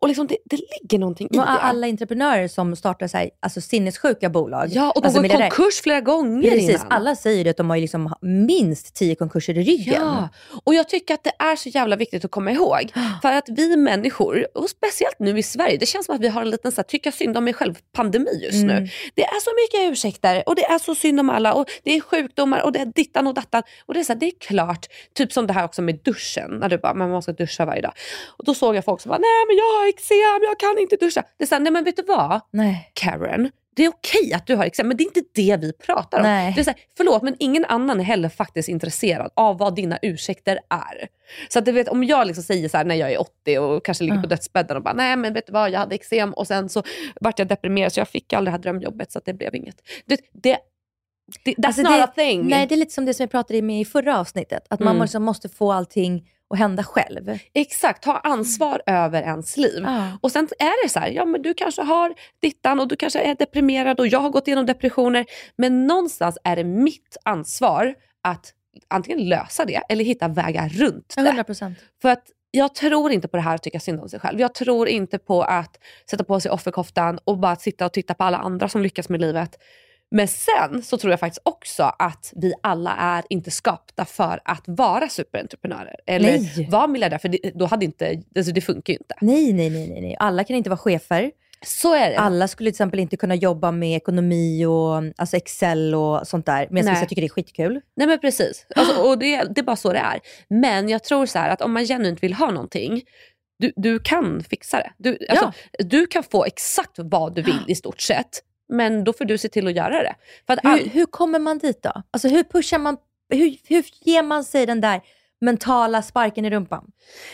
Och 0.00 0.08
liksom 0.08 0.26
det, 0.26 0.36
det 0.44 0.56
ligger 0.82 0.98
någonting 0.98 1.28
i 1.32 1.36
det. 1.36 1.42
alla 1.42 1.86
entreprenörer 1.86 2.48
som 2.48 2.76
startar 2.76 3.08
så 3.08 3.16
här, 3.16 3.30
alltså 3.40 3.60
sinnessjuka 3.60 4.28
bolag. 4.28 4.68
ja, 4.72 4.90
och 4.90 5.02
de 5.02 5.06
alltså 5.06 5.22
går 5.22 5.30
i 5.30 5.50
konkurs 5.50 5.80
flera 5.82 6.00
gånger 6.00 6.50
Precis, 6.50 6.70
innan. 6.70 6.86
alla 6.92 7.16
säger 7.16 7.44
det 7.44 7.50
att 7.50 7.56
de 7.56 7.70
har 7.70 7.76
liksom 7.76 8.14
minst 8.22 8.94
tio 8.94 9.14
konkurser 9.14 9.58
i 9.58 9.62
ryggen. 9.62 9.94
Ja, 10.02 10.28
och 10.64 10.74
jag 10.74 10.88
tycker 10.88 11.14
att 11.14 11.24
det 11.24 11.32
är 11.38 11.56
så 11.56 11.68
jävla 11.68 11.96
viktigt 11.96 12.24
att 12.24 12.30
komma 12.30 12.50
ihåg. 12.52 12.92
För 13.22 13.32
att 13.32 13.48
vi 13.48 13.76
människor, 13.76 14.46
och 14.54 14.70
speciellt 14.70 15.18
nu 15.18 15.38
i 15.38 15.42
Sverige, 15.42 15.76
det 15.76 15.86
känns 15.86 16.06
som 16.06 16.14
att 16.14 16.20
vi 16.20 16.28
har 16.28 16.42
en 16.42 16.50
liten 16.50 16.72
så 16.72 16.76
här, 16.76 16.84
tycka 16.84 17.12
synd 17.12 17.36
om 17.36 17.44
mig 17.44 17.54
själv-pandemi 17.54 18.40
just 18.42 18.58
Mm. 18.62 18.82
nu. 18.82 18.88
Det 19.14 19.22
är 19.24 19.40
så 19.40 19.50
mycket 19.62 19.92
ursäkter 19.92 20.42
och 20.46 20.54
det 20.54 20.64
är 20.64 20.78
så 20.78 20.94
synd 20.94 21.20
om 21.20 21.30
alla 21.30 21.54
och 21.54 21.66
det 21.84 21.96
är 21.96 22.00
sjukdomar 22.00 22.62
och 22.62 22.72
det 22.72 22.78
är 22.78 22.86
dittan 22.86 23.26
och 23.26 23.34
dattan. 23.34 23.62
Och 23.86 23.94
det 23.94 24.00
är, 24.00 24.04
så 24.04 24.12
här, 24.12 24.20
det 24.20 24.26
är 24.26 24.32
klart, 24.40 24.86
typ 25.14 25.32
som 25.32 25.46
det 25.46 25.52
här 25.52 25.64
också 25.64 25.82
med 25.82 25.98
duschen, 26.04 26.50
när 26.60 26.68
du 26.68 26.78
bara, 26.78 26.94
man 26.94 27.22
ska 27.22 27.32
duscha 27.32 27.64
varje 27.64 27.82
dag. 27.82 27.92
Och 28.38 28.44
då 28.44 28.54
såg 28.54 28.76
jag 28.76 28.84
folk 28.84 29.00
som 29.00 29.08
bara, 29.08 29.18
nej 29.18 29.44
men 29.48 29.56
jag 29.56 29.64
har 29.64 29.87
eksem, 29.88 30.40
jag 30.42 30.58
kan 30.58 30.78
inte 30.78 30.96
duscha. 30.96 31.22
Det 31.38 31.44
är 31.44 31.48
så 31.48 31.54
här, 31.54 31.62
nej 31.62 31.72
men 31.72 31.84
vet 31.84 31.96
du 31.96 32.02
vad? 32.02 32.40
Nej. 32.50 32.90
Karen, 32.94 33.50
det 33.76 33.84
är 33.84 33.88
okej 33.88 34.32
att 34.32 34.46
du 34.46 34.56
har 34.56 34.64
eksem, 34.64 34.88
men 34.88 34.96
det 34.96 35.02
är 35.02 35.16
inte 35.16 35.22
det 35.34 35.56
vi 35.60 35.72
pratar 35.72 36.18
om. 36.18 36.22
Nej. 36.24 36.52
Det 36.54 36.60
är 36.60 36.64
så 36.64 36.70
här, 36.70 36.80
förlåt, 36.96 37.22
men 37.22 37.36
ingen 37.38 37.64
annan 37.64 38.00
är 38.00 38.04
heller 38.04 38.28
faktiskt 38.28 38.68
intresserad 38.68 39.30
av 39.34 39.58
vad 39.58 39.74
dina 39.74 39.98
ursäkter 40.02 40.58
är. 40.70 41.08
Så 41.48 41.58
att 41.58 41.64
du 41.64 41.72
vet, 41.72 41.88
om 41.88 42.04
jag 42.04 42.26
liksom 42.26 42.44
säger 42.44 42.68
så 42.68 42.76
här 42.76 42.84
när 42.84 42.94
jag 42.94 43.12
är 43.12 43.20
80 43.20 43.58
och 43.58 43.84
kanske 43.84 44.04
ligger 44.04 44.20
på 44.20 44.26
dödsbädden 44.26 44.76
och 44.76 44.82
bara, 44.82 44.94
nej 44.94 45.16
men 45.16 45.32
vet 45.34 45.46
du 45.46 45.52
vad, 45.52 45.70
jag 45.70 45.78
hade 45.80 45.94
eksem 45.94 46.32
och 46.32 46.46
sen 46.46 46.68
så 46.68 46.82
vart 47.20 47.38
jag 47.38 47.48
deprimerad 47.48 47.92
så 47.92 48.00
jag 48.00 48.08
fick 48.08 48.32
aldrig 48.32 48.48
det 48.52 48.56
här 48.56 48.62
drömjobbet 48.62 49.12
så 49.12 49.20
det 49.24 49.32
blev 49.34 49.54
inget. 49.54 49.76
Det, 50.06 50.20
det, 50.32 50.58
det, 51.44 51.54
that's 51.54 51.66
Alltså 51.66 51.82
not 51.82 51.90
det- 51.92 52.04
a 52.04 52.12
thing. 52.16 52.46
Nej, 52.48 52.66
det 52.66 52.74
är 52.74 52.76
lite 52.76 52.94
som 52.94 53.04
det 53.04 53.14
som 53.14 53.22
jag 53.22 53.30
pratade 53.30 53.62
med 53.62 53.80
i 53.80 53.84
förra 53.84 54.18
avsnittet. 54.20 54.66
Att 54.70 54.80
man 54.80 54.88
Mm. 54.88 55.02
liksom 55.02 55.22
måste 55.22 55.48
få 55.48 55.72
allting 55.72 56.28
att 56.50 56.58
hända 56.58 56.84
själv. 56.84 57.38
Exakt, 57.54 58.02
ta 58.02 58.16
ansvar 58.16 58.82
över 58.86 59.22
ens 59.22 59.56
liv. 59.56 59.82
Ja. 59.82 60.18
Och 60.20 60.32
sen 60.32 60.48
är 60.58 60.84
det 60.84 60.88
så 60.88 61.00
här, 61.00 61.08
ja 61.08 61.24
men 61.24 61.42
du 61.42 61.54
kanske 61.54 61.82
har 61.82 62.14
dittan 62.42 62.80
och 62.80 62.88
du 62.88 62.96
kanske 62.96 63.20
är 63.20 63.34
deprimerad 63.34 64.00
och 64.00 64.06
jag 64.06 64.20
har 64.20 64.30
gått 64.30 64.48
igenom 64.48 64.66
depressioner. 64.66 65.26
Men 65.56 65.86
någonstans 65.86 66.38
är 66.44 66.56
det 66.56 66.64
mitt 66.64 67.16
ansvar 67.24 67.94
att 68.22 68.52
antingen 68.88 69.28
lösa 69.28 69.64
det 69.64 69.82
eller 69.88 70.04
hitta 70.04 70.28
vägar 70.28 70.68
runt 70.68 71.14
det. 71.16 71.22
100 71.22 71.44
procent. 71.44 71.78
För 72.02 72.08
att 72.08 72.24
jag 72.50 72.74
tror 72.74 73.12
inte 73.12 73.28
på 73.28 73.36
det 73.36 73.42
här 73.42 73.54
att 73.54 73.62
tycka 73.62 73.80
synd 73.80 74.00
om 74.00 74.08
sig 74.08 74.20
själv. 74.20 74.40
Jag 74.40 74.54
tror 74.54 74.88
inte 74.88 75.18
på 75.18 75.42
att 75.42 75.78
sätta 76.10 76.24
på 76.24 76.40
sig 76.40 76.50
offerkoftan 76.50 77.18
och 77.24 77.38
bara 77.38 77.56
sitta 77.56 77.86
och 77.86 77.92
titta 77.92 78.14
på 78.14 78.24
alla 78.24 78.38
andra 78.38 78.68
som 78.68 78.82
lyckas 78.82 79.08
med 79.08 79.20
livet. 79.20 79.58
Men 80.10 80.28
sen 80.28 80.82
så 80.82 80.98
tror 80.98 81.10
jag 81.10 81.20
faktiskt 81.20 81.42
också 81.42 81.82
att 81.98 82.32
vi 82.36 82.52
alla 82.62 82.96
är 82.96 83.24
inte 83.28 83.50
skapta 83.50 84.04
för 84.04 84.40
att 84.44 84.62
vara 84.66 85.08
superentreprenörer. 85.08 85.96
Eller 86.06 86.28
Nej. 86.28 86.68
vara 86.70 86.86
miljardär, 86.86 87.18
för 87.18 87.28
det, 87.28 87.38
då 87.54 87.66
hade 87.66 87.84
inte, 87.84 88.22
alltså 88.36 88.52
det 88.52 88.60
funkar 88.60 88.92
ju 88.92 88.98
inte. 88.98 89.14
Nej, 89.20 89.52
nej, 89.52 89.70
nej, 89.70 90.00
nej. 90.00 90.16
Alla 90.18 90.44
kan 90.44 90.56
inte 90.56 90.70
vara 90.70 90.78
chefer. 90.78 91.30
Så 91.62 91.94
är 91.94 92.10
det. 92.10 92.18
Alla 92.18 92.48
skulle 92.48 92.70
till 92.70 92.74
exempel 92.74 93.00
inte 93.00 93.16
kunna 93.16 93.34
jobba 93.34 93.70
med 93.70 93.96
ekonomi 93.96 94.64
och 94.64 95.02
alltså 95.16 95.36
Excel 95.36 95.94
och 95.94 96.26
sånt 96.26 96.46
där. 96.46 96.68
Medan 96.70 96.94
vissa 96.94 97.06
tycker 97.06 97.22
det 97.22 97.26
är 97.26 97.30
skitkul. 97.30 97.80
Nej 97.96 98.06
men 98.06 98.18
precis. 98.18 98.66
Alltså, 98.76 99.02
och 99.02 99.18
det, 99.18 99.44
det 99.54 99.60
är 99.60 99.62
bara 99.62 99.76
så 99.76 99.92
det 99.92 99.98
är. 99.98 100.20
Men 100.48 100.88
jag 100.88 101.04
tror 101.04 101.26
så 101.26 101.38
här 101.38 101.50
att 101.50 101.62
om 101.62 101.72
man 101.72 101.84
genuint 101.84 102.22
vill 102.22 102.34
ha 102.34 102.50
någonting, 102.50 103.02
du, 103.58 103.72
du 103.76 103.98
kan 103.98 104.44
fixa 104.44 104.76
det. 104.76 104.92
Du, 104.96 105.18
alltså, 105.28 105.52
du 105.78 106.06
kan 106.06 106.22
få 106.22 106.44
exakt 106.44 106.92
vad 106.96 107.34
du 107.34 107.42
vill 107.42 107.64
i 107.68 107.74
stort 107.74 108.00
sett. 108.00 108.42
Men 108.68 109.04
då 109.04 109.12
får 109.12 109.24
du 109.24 109.38
se 109.38 109.48
till 109.48 109.66
att 109.66 109.74
göra 109.76 110.02
det. 110.02 110.14
Att 110.46 110.58
all, 110.64 110.78
Hur, 110.78 110.88
hur 110.90 111.06
kommer 111.06 111.38
man 111.38 111.58
dit 111.58 111.82
då? 111.82 112.02
Alltså 112.10 112.28
hur 112.28 112.42
pushar 112.44 112.78
man, 112.78 112.96
hur, 113.30 113.56
hur 113.68 113.84
ger 114.00 114.22
man 114.22 114.44
sig 114.44 114.66
den 114.66 114.80
där 114.80 115.00
mentala 115.40 116.02
sparken 116.02 116.44
i 116.44 116.50
rumpan? 116.50 116.90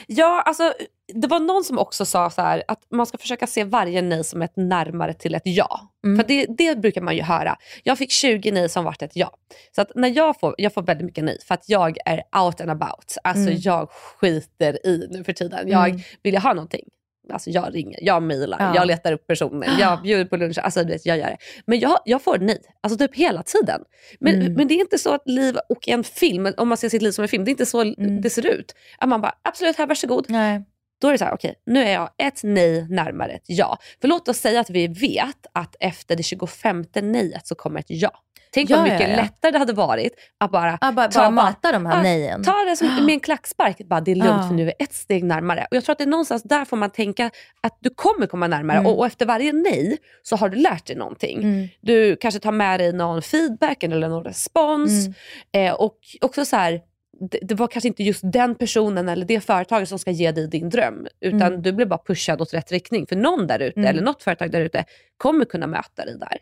ja, 0.06 0.42
alltså, 0.42 0.74
det 1.14 1.26
var 1.28 1.40
någon 1.40 1.64
som 1.64 1.78
också 1.78 2.04
sa 2.04 2.30
så 2.30 2.42
här, 2.42 2.62
att 2.68 2.82
man 2.90 3.06
ska 3.06 3.18
försöka 3.18 3.46
se 3.46 3.64
varje 3.64 4.02
nej 4.02 4.24
som 4.24 4.42
ett 4.42 4.56
närmare 4.56 5.14
till 5.14 5.34
ett 5.34 5.42
ja. 5.44 5.80
Mm. 6.04 6.16
För 6.18 6.28
det, 6.28 6.46
det 6.46 6.78
brukar 6.78 7.00
man 7.00 7.16
ju 7.16 7.22
höra. 7.22 7.56
Jag 7.82 7.98
fick 7.98 8.10
20 8.10 8.52
nej 8.52 8.68
som 8.68 8.84
vart 8.84 9.02
ett 9.02 9.10
ja. 9.16 9.36
Så 9.74 9.80
att 9.82 9.90
när 9.94 10.08
jag 10.16 10.40
får, 10.40 10.54
jag 10.58 10.74
får 10.74 10.82
väldigt 10.82 11.04
mycket 11.06 11.24
nej 11.24 11.38
för 11.46 11.54
att 11.54 11.68
jag 11.68 11.98
är 12.04 12.22
out 12.44 12.60
and 12.60 12.70
about. 12.70 13.16
Alltså 13.24 13.48
Mm. 13.50 13.58
jag 13.60 13.90
skiter 13.90 14.86
i 14.86 15.06
nu 15.10 15.24
för 15.24 15.32
tiden. 15.32 15.68
Jag, 15.68 15.88
Mm. 15.88 16.00
Vill 16.22 16.34
jag 16.34 16.40
ha 16.40 16.54
någonting, 16.54 16.84
alltså 17.32 17.50
jag 17.50 17.74
ringer, 17.74 17.98
jag 18.02 18.22
mejlar, 18.22 18.56
Ja. 18.60 18.74
jag 18.74 18.86
letar 18.86 19.12
upp 19.12 19.26
personer, 19.26 19.68
jag 19.80 20.02
bjuder 20.02 20.24
på 20.24 20.36
lunch. 20.36 20.58
Alltså 20.58 20.84
vet, 20.84 21.06
jag 21.06 21.18
gör 21.18 21.26
det. 21.26 21.36
Men 21.66 21.78
jag, 21.80 21.98
jag 22.04 22.22
får 22.22 22.38
nej, 22.38 22.60
alltså 22.80 22.98
typ 22.98 23.16
hela 23.16 23.42
tiden. 23.42 23.80
Men, 24.20 24.34
Mm. 24.34 24.52
men 24.54 24.68
det 24.68 24.74
är 24.74 24.80
inte 24.80 24.98
så 24.98 25.14
att 25.14 25.22
liv 25.28 25.56
och 25.68 25.88
en 25.88 26.04
film, 26.04 26.52
om 26.56 26.68
man 26.68 26.78
ser 26.78 26.88
sitt 26.88 27.02
liv 27.02 27.10
som 27.10 27.22
en 27.22 27.28
film, 27.28 27.44
det 27.44 27.48
är 27.48 27.52
inte 27.52 27.66
så 27.66 27.80
Mm. 27.82 28.20
det 28.20 28.30
ser 28.30 28.46
ut. 28.46 28.74
Att 28.98 29.08
man 29.08 29.20
bara, 29.20 29.34
absolut 29.42 29.76
här, 29.76 29.86
varsågod. 29.86 30.26
Nej. 30.28 30.64
Då 31.00 31.08
är 31.08 31.12
det 31.12 31.18
så 31.18 31.24
här, 31.24 31.34
okej, 31.34 31.54
nu 31.66 31.80
är 31.84 31.92
jag 31.92 32.10
ett 32.18 32.40
nej 32.42 32.86
närmare 32.90 33.32
ett 33.32 33.42
ja. 33.46 33.78
För 34.00 34.08
låt 34.08 34.28
oss 34.28 34.38
säga 34.38 34.60
att 34.60 34.70
vi 34.70 34.86
vet 34.86 35.46
att 35.54 35.76
efter 35.80 36.16
det 36.16 36.22
25 36.22 36.84
nejet 37.02 37.46
så 37.46 37.54
kommer 37.54 37.80
ett 37.80 37.86
ja. 37.88 38.10
Tänk 38.54 38.70
Ja, 38.70 38.76
vad 38.76 38.88
ja, 38.88 38.92
mycket 38.92 39.11
ja. 39.11 39.16
lättare 39.16 39.52
det 39.52 39.58
hade 39.58 39.73
varit 39.73 40.12
att 40.40 40.50
bara, 40.50 40.78
Ja, 40.80 40.92
bara, 40.92 41.08
ta, 41.08 41.20
bara 41.20 41.30
mata 41.30 41.73
de 41.73 41.87
här 41.87 41.96
Ja, 41.96 42.02
nejen. 42.02 42.42
ta 42.44 42.52
det 42.70 42.76
som 42.76 42.87
med 43.06 43.12
en 43.12 43.20
klackspark. 43.20 43.78
Bara, 43.78 44.00
det 44.00 44.11
är 44.11 44.14
lugnt 44.16 44.30
Ja. 44.42 44.49
för 44.49 44.54
nu 44.54 44.68
är 44.68 44.75
ett 44.78 44.92
steg 44.94 45.25
närmare. 45.25 45.66
Och 45.70 45.76
Jag 45.76 45.84
tror 45.84 45.92
att 45.92 45.99
det 45.99 46.04
är 46.04 46.08
någonstans 46.08 46.42
där 46.42 46.64
får 46.64 46.76
man 46.76 46.90
tänka 46.90 47.30
att 47.61 47.78
du 47.80 47.90
kommer 47.90 48.26
komma 48.26 48.46
närmare. 48.49 48.78
Mm. 48.78 48.87
Och, 48.92 48.99
och 48.99 49.06
efter 49.06 49.26
varje 49.26 49.52
nej 49.52 49.99
så 50.23 50.37
har 50.37 50.49
du 50.49 50.56
lärt 50.56 50.87
dig 50.87 50.96
någonting. 50.96 51.42
Mm. 51.42 51.68
Du 51.80 52.16
kanske 52.16 52.40
tar 52.40 52.52
med 52.52 52.80
dig 52.80 52.92
någon 52.92 53.23
feedback 53.23 53.82
eller 53.82 54.08
någon 54.08 54.25
respons. 54.25 55.06
Mm. 55.06 55.14
Eh, 55.68 55.73
och 55.75 55.99
också 56.20 56.44
så 56.44 56.56
här, 56.56 56.80
det, 57.30 57.38
det 57.42 57.54
var 57.54 57.66
kanske 57.66 57.88
inte 57.88 58.02
just 58.02 58.20
den 58.32 58.54
personen 58.54 59.08
eller 59.08 59.26
det 59.26 59.40
företaget 59.40 59.88
som 59.88 59.99
ska 59.99 60.11
ge 60.11 60.32
dig 60.32 60.49
din 60.49 60.68
dröm. 60.70 61.06
Utan 61.20 61.42
Mm. 61.42 61.62
du 61.62 61.73
blir 61.73 61.87
bara 61.87 62.00
pushad 62.06 62.40
åt 62.40 62.54
rätt 62.54 62.73
riktning. 62.73 63.06
För 63.06 63.16
någon 63.16 63.46
där 63.46 63.58
ute, 63.58 63.80
Mm. 63.80 63.90
eller 63.90 64.02
något 64.02 64.23
företag 64.23 64.50
där 64.50 64.61
ute, 64.61 64.84
kommer 65.16 65.44
kunna 65.44 65.66
möta 65.66 66.04
dig 66.04 66.18
där. 66.18 66.38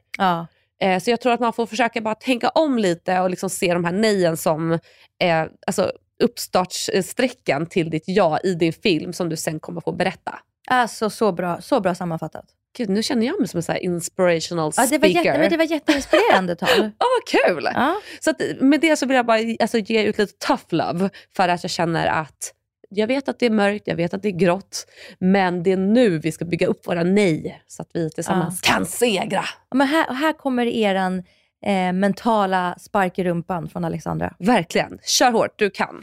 Eh, 0.82 0.98
så 0.98 1.10
jag 1.10 1.20
tror 1.20 1.32
att 1.32 1.40
man 1.40 1.52
får 1.52 1.66
försöka 1.66 2.00
bara 2.00 2.14
tänka 2.14 2.48
om 2.48 2.78
lite 2.78 3.20
och 3.20 3.30
liksom 3.30 3.50
se 3.50 3.74
de 3.74 3.84
här 3.84 3.92
nejen 3.92 4.36
som 4.36 4.72
eh, 4.72 5.44
alltså 5.66 5.92
uppstartssträckan 6.22 7.66
till 7.66 7.90
ditt 7.90 8.04
ja 8.06 8.38
i 8.44 8.54
din 8.54 8.72
film 8.72 9.12
som 9.12 9.28
du 9.28 9.36
sen 9.36 9.60
kommer 9.60 9.80
få 9.80 9.92
berätta. 9.92 10.38
Alltså 10.66 11.10
så 11.10 11.32
bra, 11.32 11.60
så 11.60 11.80
bra 11.80 11.94
sammanfattat. 11.94 12.44
Gud, 12.76 12.88
nu 12.88 13.02
känner 13.02 13.26
jag 13.26 13.38
mig 13.38 13.48
som 13.48 13.58
en 13.58 13.62
så 13.62 13.76
inspirational 13.76 14.72
Ja, 14.76 14.86
det, 14.86 14.98
var 14.98 15.08
speaker. 15.08 15.34
jätte, 15.34 15.48
det 15.48 15.56
var 15.56 15.64
jätteinspirerande 15.64 16.56
tal. 16.56 16.68
Åh, 16.80 16.88
vad 16.98 17.26
kul! 17.26 17.68
Ja. 17.74 18.00
Så 18.20 18.30
att, 18.30 18.40
med 18.60 18.80
det 18.80 18.96
så 18.96 19.06
vill 19.06 19.16
jag 19.16 19.26
bara 19.26 19.38
alltså, 19.60 19.78
ge 19.78 20.02
ut 20.02 20.18
lite 20.18 20.32
tough 20.46 20.64
love 20.68 21.10
för 21.36 21.48
att 21.48 21.64
jag 21.64 21.70
känner 21.70 22.06
att 22.06 22.52
jag 22.94 23.06
vet 23.06 23.28
att 23.28 23.38
det 23.38 23.46
är 23.46 23.50
mörkt, 23.50 23.86
jag 23.86 23.96
vet 23.96 24.14
att 24.14 24.22
det 24.22 24.28
är 24.28 24.38
grått, 24.38 24.86
men 25.18 25.62
det 25.62 25.72
är 25.72 25.76
nu 25.76 26.18
vi 26.18 26.32
ska 26.32 26.44
bygga 26.44 26.66
upp 26.66 26.86
våra 26.86 27.02
nej 27.02 27.62
så 27.66 27.82
att 27.82 27.88
vi 27.94 28.10
tillsammans 28.10 28.60
kan 28.60 28.86
segra. 28.86 29.44
Ja, 29.70 29.76
Men 29.76 29.86
här, 29.86 30.14
här 30.14 30.32
kommer 30.32 30.66
eran 30.66 31.18
eh, 31.66 31.92
mentala 31.92 32.74
spark 32.78 33.18
i 33.18 33.24
rumpan 33.24 33.68
från 33.68 33.84
Alexandra. 33.84 34.34
Verkligen. 34.38 34.98
Kör 35.02 35.32
hårt, 35.32 35.52
du 35.56 35.70
kan. 35.70 36.02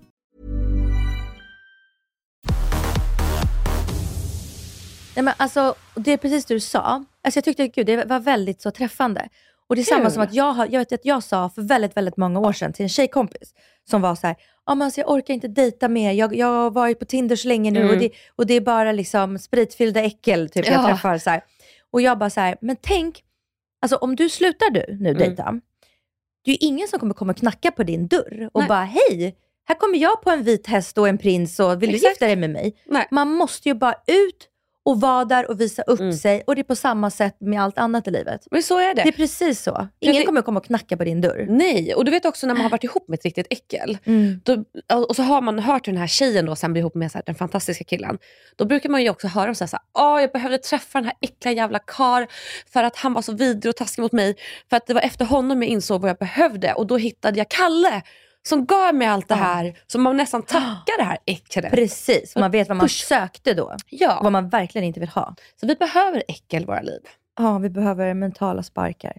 Nej, 5.15 5.23
men 5.23 5.33
alltså, 5.37 5.75
det 5.95 6.11
är 6.11 6.17
precis 6.17 6.45
det 6.45 6.53
du 6.53 6.59
sa. 6.59 7.03
Alltså, 7.23 7.37
jag 7.37 7.43
tyckte 7.43 7.67
gud, 7.67 7.85
det 7.85 8.05
var 8.05 8.19
väldigt 8.19 8.61
så 8.61 8.71
träffande. 8.71 9.29
Och 9.67 9.75
Det 9.75 9.81
är 9.81 9.83
samma 9.83 10.09
som 10.09 10.23
att 10.23 10.33
jag, 10.33 10.53
har, 10.53 10.67
jag, 10.71 10.79
vet 10.79 10.91
att 10.91 11.05
jag 11.05 11.23
sa 11.23 11.49
för 11.49 11.61
väldigt, 11.61 11.97
väldigt 11.97 12.17
många 12.17 12.39
år 12.39 12.53
sedan 12.53 12.73
till 12.73 12.83
en 12.83 12.89
tjejkompis 12.89 13.53
som 13.89 14.01
var 14.01 14.15
så 14.15 14.27
här, 14.27 14.35
ah, 14.63 14.75
men 14.75 14.85
alltså, 14.85 15.01
jag 15.01 15.09
orkar 15.09 15.33
inte 15.33 15.47
dejta 15.47 15.87
mer. 15.87 16.11
Jag, 16.11 16.35
jag 16.35 16.47
har 16.47 16.71
varit 16.71 16.99
på 16.99 17.05
Tinder 17.05 17.35
så 17.35 17.47
länge 17.47 17.71
nu 17.71 17.89
och, 17.89 17.97
det, 17.97 18.11
och 18.35 18.45
det 18.45 18.53
är 18.53 18.61
bara 18.61 18.91
liksom 18.91 19.39
spritfyllda 19.39 20.01
äckel 20.01 20.49
typ, 20.49 20.65
jag 20.65 20.75
Ja. 20.75 20.87
träffar. 20.87 21.17
Så 21.17 21.29
här. 21.29 21.41
Och 21.91 22.01
jag 22.01 22.17
bara 22.17 22.29
så 22.29 22.39
här, 22.41 22.57
men 22.61 22.75
tänk, 22.81 23.23
alltså, 23.81 23.95
om 23.95 24.15
du 24.15 24.29
slutar 24.29 24.69
du 24.69 24.97
nu 24.99 25.13
dejta, 25.13 25.59
det 26.45 26.51
är 26.51 26.53
ju 26.61 26.67
ingen 26.67 26.87
som 26.87 26.99
kommer 26.99 27.13
komma 27.13 27.31
och 27.31 27.37
knacka 27.37 27.71
på 27.71 27.83
din 27.83 28.07
dörr 28.07 28.49
och 28.53 28.61
Nej. 28.61 28.67
bara, 28.67 28.83
hej, 28.83 29.35
här 29.67 29.75
kommer 29.75 29.97
jag 29.97 30.21
på 30.21 30.29
en 30.29 30.43
vit 30.43 30.67
häst 30.67 30.97
och 30.97 31.07
en 31.07 31.17
prins 31.17 31.59
och 31.59 31.83
vill 31.83 31.89
du 31.89 31.95
Exakt. 31.95 32.11
gifta 32.11 32.25
dig 32.25 32.35
med 32.35 32.49
mig? 32.49 32.75
Nej. 32.85 33.07
Man 33.11 33.27
måste 33.31 33.69
ju 33.69 33.75
bara 33.75 33.93
ut 34.07 34.47
och 34.85 35.01
vara 35.01 35.25
där 35.25 35.49
och 35.51 35.61
visa 35.61 35.81
upp 35.81 35.99
Mm. 35.99 36.13
sig. 36.13 36.43
Och 36.47 36.55
det 36.55 36.61
är 36.61 36.63
på 36.63 36.75
samma 36.75 37.09
sätt 37.09 37.35
med 37.39 37.61
allt 37.61 37.77
annat 37.77 38.07
i 38.07 38.11
livet. 38.11 38.47
Men 38.51 38.63
så 38.63 38.79
är 38.79 38.95
det. 38.95 39.01
Det 39.03 39.07
är 39.09 39.11
precis 39.11 39.63
så. 39.63 39.87
Ingen 39.99 40.15
det- 40.15 40.23
kommer 40.25 40.41
komma 40.41 40.59
och 40.59 40.65
knacka 40.65 40.97
på 40.97 41.03
din 41.03 41.21
dörr. 41.21 41.45
Nej, 41.49 41.93
och 41.95 42.05
du 42.05 42.11
vet 42.11 42.25
också 42.25 42.47
när 42.47 42.53
man 42.53 42.63
har 42.63 42.69
varit 42.69 42.83
ihop 42.83 43.07
med 43.07 43.19
ett 43.19 43.25
riktigt 43.25 43.47
äckel. 43.49 43.97
Mm. 44.05 44.41
Då, 44.43 44.63
och 45.07 45.15
så 45.15 45.23
har 45.23 45.41
man 45.41 45.59
hört 45.59 45.87
hur 45.87 45.91
den 45.93 45.99
här 45.99 46.07
tjejen 46.07 46.45
då 46.45 46.55
sen 46.55 46.73
blir 46.73 46.81
ihop 46.81 46.95
med 46.95 47.11
så 47.11 47.17
här, 47.17 47.23
den 47.25 47.35
fantastiska 47.35 47.83
killen. 47.83 48.17
Då 48.55 48.65
brukar 48.65 48.89
man 48.89 49.03
ju 49.03 49.09
också 49.09 49.27
höra 49.27 49.55
så 49.55 49.63
här, 49.63 49.67
så 49.69 49.77
här, 49.97 50.19
jag 50.19 50.31
behövde 50.31 50.57
träffa 50.57 50.99
den 50.99 51.05
här 51.05 51.15
äckliga 51.21 51.53
jävla 51.53 51.79
kar 51.79 52.27
för 52.73 52.83
att 52.83 52.95
han 52.97 53.13
var 53.13 53.21
så 53.21 53.31
vidrig 53.33 53.69
och 53.69 53.75
taskig 53.75 54.01
mot 54.01 54.11
mig. 54.11 54.35
För 54.69 54.77
att 54.77 54.87
det 54.87 54.93
var 54.93 55.01
efter 55.01 55.25
honom 55.25 55.61
jag 55.61 55.69
insåg 55.71 56.01
vad 56.01 56.09
jag 56.09 56.17
behövde 56.17 56.73
och 56.73 56.87
då 56.87 56.97
hittade 56.97 57.37
jag 57.37 57.49
Kalle 57.49 58.01
som 58.47 58.65
gav 58.65 58.95
mig 58.95 59.07
allt 59.07 59.27
det 59.27 59.35
här. 59.35 59.79
Så 59.87 59.99
man 59.99 60.17
nästan 60.17 60.41
tackar 60.47 60.97
det 60.97 61.03
här 61.03 61.17
äcklet. 61.25 61.71
Precis, 61.71 62.35
man 62.35 62.51
vet 62.51 62.67
vad 62.67 62.77
man 62.77 62.85
Usch. 62.85 63.05
sökte 63.07 63.53
då. 63.53 63.75
Ja, 63.89 64.19
Vad 64.23 64.31
man 64.31 64.49
verkligen 64.49 64.85
inte 64.87 64.99
vill 64.99 65.09
ha. 65.09 65.35
så 65.59 65.67
vi 65.67 65.75
behöver 65.75 66.23
äckel 66.27 66.63
i 66.63 66.65
våra 66.65 66.81
liv. 66.81 66.99
Ja, 67.37 67.57
vi 67.57 67.69
behöver 67.69 68.13
mentala 68.13 68.63
sparkar. 68.63 69.17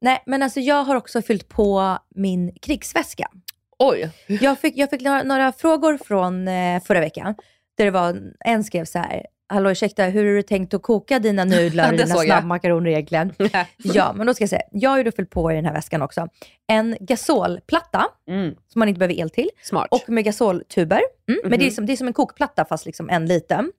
Nej, 0.00 0.22
men 0.26 0.42
alltså 0.42 0.60
jag 0.60 0.84
har 0.84 0.96
också 0.96 1.22
fyllt 1.22 1.48
på 1.48 1.98
min 2.14 2.54
krigsväska. 2.62 3.30
Oj. 3.78 4.10
Jag 4.26 4.58
fick, 4.58 4.76
jag 4.76 4.90
fick 4.90 5.02
några, 5.02 5.22
några 5.22 5.52
frågor 5.52 5.98
från 5.98 6.48
eh, 6.48 6.82
förra 6.82 7.00
veckan. 7.00 7.34
Där 7.76 7.84
det 7.84 7.90
var, 7.90 8.22
en 8.40 8.64
skrev 8.64 8.84
så 8.84 8.98
här, 8.98 9.26
Hallå 9.46 9.70
ursäkta, 9.70 10.04
hur 10.04 10.24
har 10.26 10.32
du 10.34 10.42
tänkt 10.42 10.74
att 10.74 10.82
koka 10.82 11.18
dina 11.18 11.44
nudlar, 11.44 11.90
Det 11.96 12.04
dina 12.04 12.16
snabbmakaroner 12.16 12.90
egentligen? 12.90 13.32
Ja, 13.76 14.12
men 14.12 14.26
då 14.26 14.34
ska 14.34 14.42
jag 14.42 14.48
säga, 14.50 14.62
jag 14.72 14.90
har 14.90 14.98
ju 14.98 15.04
då 15.04 15.12
fyllt 15.12 15.30
på 15.30 15.52
i 15.52 15.54
den 15.54 15.64
här 15.64 15.72
väskan 15.72 16.02
också. 16.02 16.28
En 16.66 16.96
gasolplatta, 17.00 18.06
Mm. 18.28 18.54
som 18.68 18.78
man 18.78 18.88
inte 18.88 18.98
behöver 18.98 19.14
el 19.20 19.30
till, 19.30 19.48
Smart. 19.62 19.88
och 19.90 20.04
med 20.08 20.24
gasoltuber. 20.24 21.00
Mm, 21.28 21.40
Men 21.44 21.50
det 21.58 21.64
är, 21.64 21.66
Mhm. 21.66 21.74
som, 21.74 21.86
det 21.86 21.92
är 21.92 21.96
som 21.96 22.06
en 22.06 22.12
kokplatta 22.12 22.64
fast 22.64 22.86
liksom 22.86 23.10
en 23.10 23.26
liten. 23.26 23.72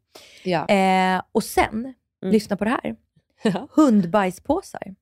ja. 0.43 0.67
Eh, 0.67 1.21
och 1.31 1.43
sen, 1.43 1.93
Mm. 2.23 2.33
lyssna 2.33 2.57
på 2.57 2.63
det 2.65 2.69
här, 2.83 2.95
hundbajspåsar. 3.75 4.95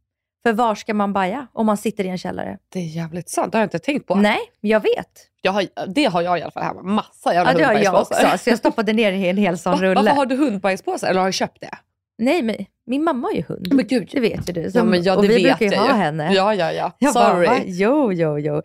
För 0.43 0.53
var 0.53 0.75
ska 0.75 0.93
man 0.93 1.13
baja 1.13 1.47
om 1.53 1.65
man 1.65 1.77
sitter 1.77 2.03
i 2.03 2.08
en 2.10 2.17
källare? 2.17 2.58
Det 2.69 2.79
är 2.79 2.84
jävligt 2.84 3.29
sant, 3.29 3.51
det 3.51 3.58
har 3.58 3.62
jag 3.62 3.65
inte 3.65 3.79
tänkt 3.79 4.08
på. 4.08 4.15
Nej, 4.15 4.39
jag 4.62 4.79
vet. 4.79 5.29
Jag 5.41 5.51
har, 5.51 5.65
det 5.88 6.06
har 6.06 6.21
jag 6.21 6.39
i 6.39 6.41
alla 6.41 6.51
fall 6.51 6.63
hemma. 6.63 6.82
Massa 6.84 7.34
jävla 7.34 7.51
Ja, 7.51 7.58
det 7.58 7.63
har 7.63 7.73
jag 7.73 7.95
också. 8.01 8.13
Så 8.38 8.49
jag 8.49 8.58
stoppade 8.60 8.93
ner 8.93 9.12
i 9.12 9.29
en 9.29 9.38
hel 9.38 9.58
sån 9.58 9.71
Va, 9.71 9.77
rulle. 9.82 9.95
varför 10.01 10.15
har 10.15 10.25
du 10.25 10.36
hundbajspåsar? 10.36 11.08
Eller 11.08 11.19
har 11.19 11.27
du 11.27 11.34
köpt 11.34 11.62
det? 11.62 11.69
Nej, 12.17 12.41
men 12.41 12.56
min 12.86 13.03
mamma 13.03 13.27
har 13.27 13.34
ju 13.34 13.43
hund. 13.47 13.73
Men 13.73 13.88
gud. 13.88 14.10
Det 14.12 14.19
vet 14.19 14.49
ju 14.49 14.53
du. 14.53 14.62
Ja, 14.62 14.71
Som- 14.71 14.89
men 14.89 15.03
ja, 15.03 15.15
och 15.15 15.21
det 15.21 15.27
vi 15.27 15.43
vet 15.43 15.58
brukar 15.60 15.75
ju 15.75 15.82
ha 15.82 15.88
ju. 15.88 15.93
henne. 15.93 16.34
Ja, 16.34 16.53
ja, 16.56 16.71
ja. 16.71 16.91
Jag 16.99 17.13
bara, 17.13 17.32
Sorry. 17.32 17.47
va? 17.47 17.60
Jo, 17.65 18.13
jo, 18.13 18.39
jo. 18.39 18.56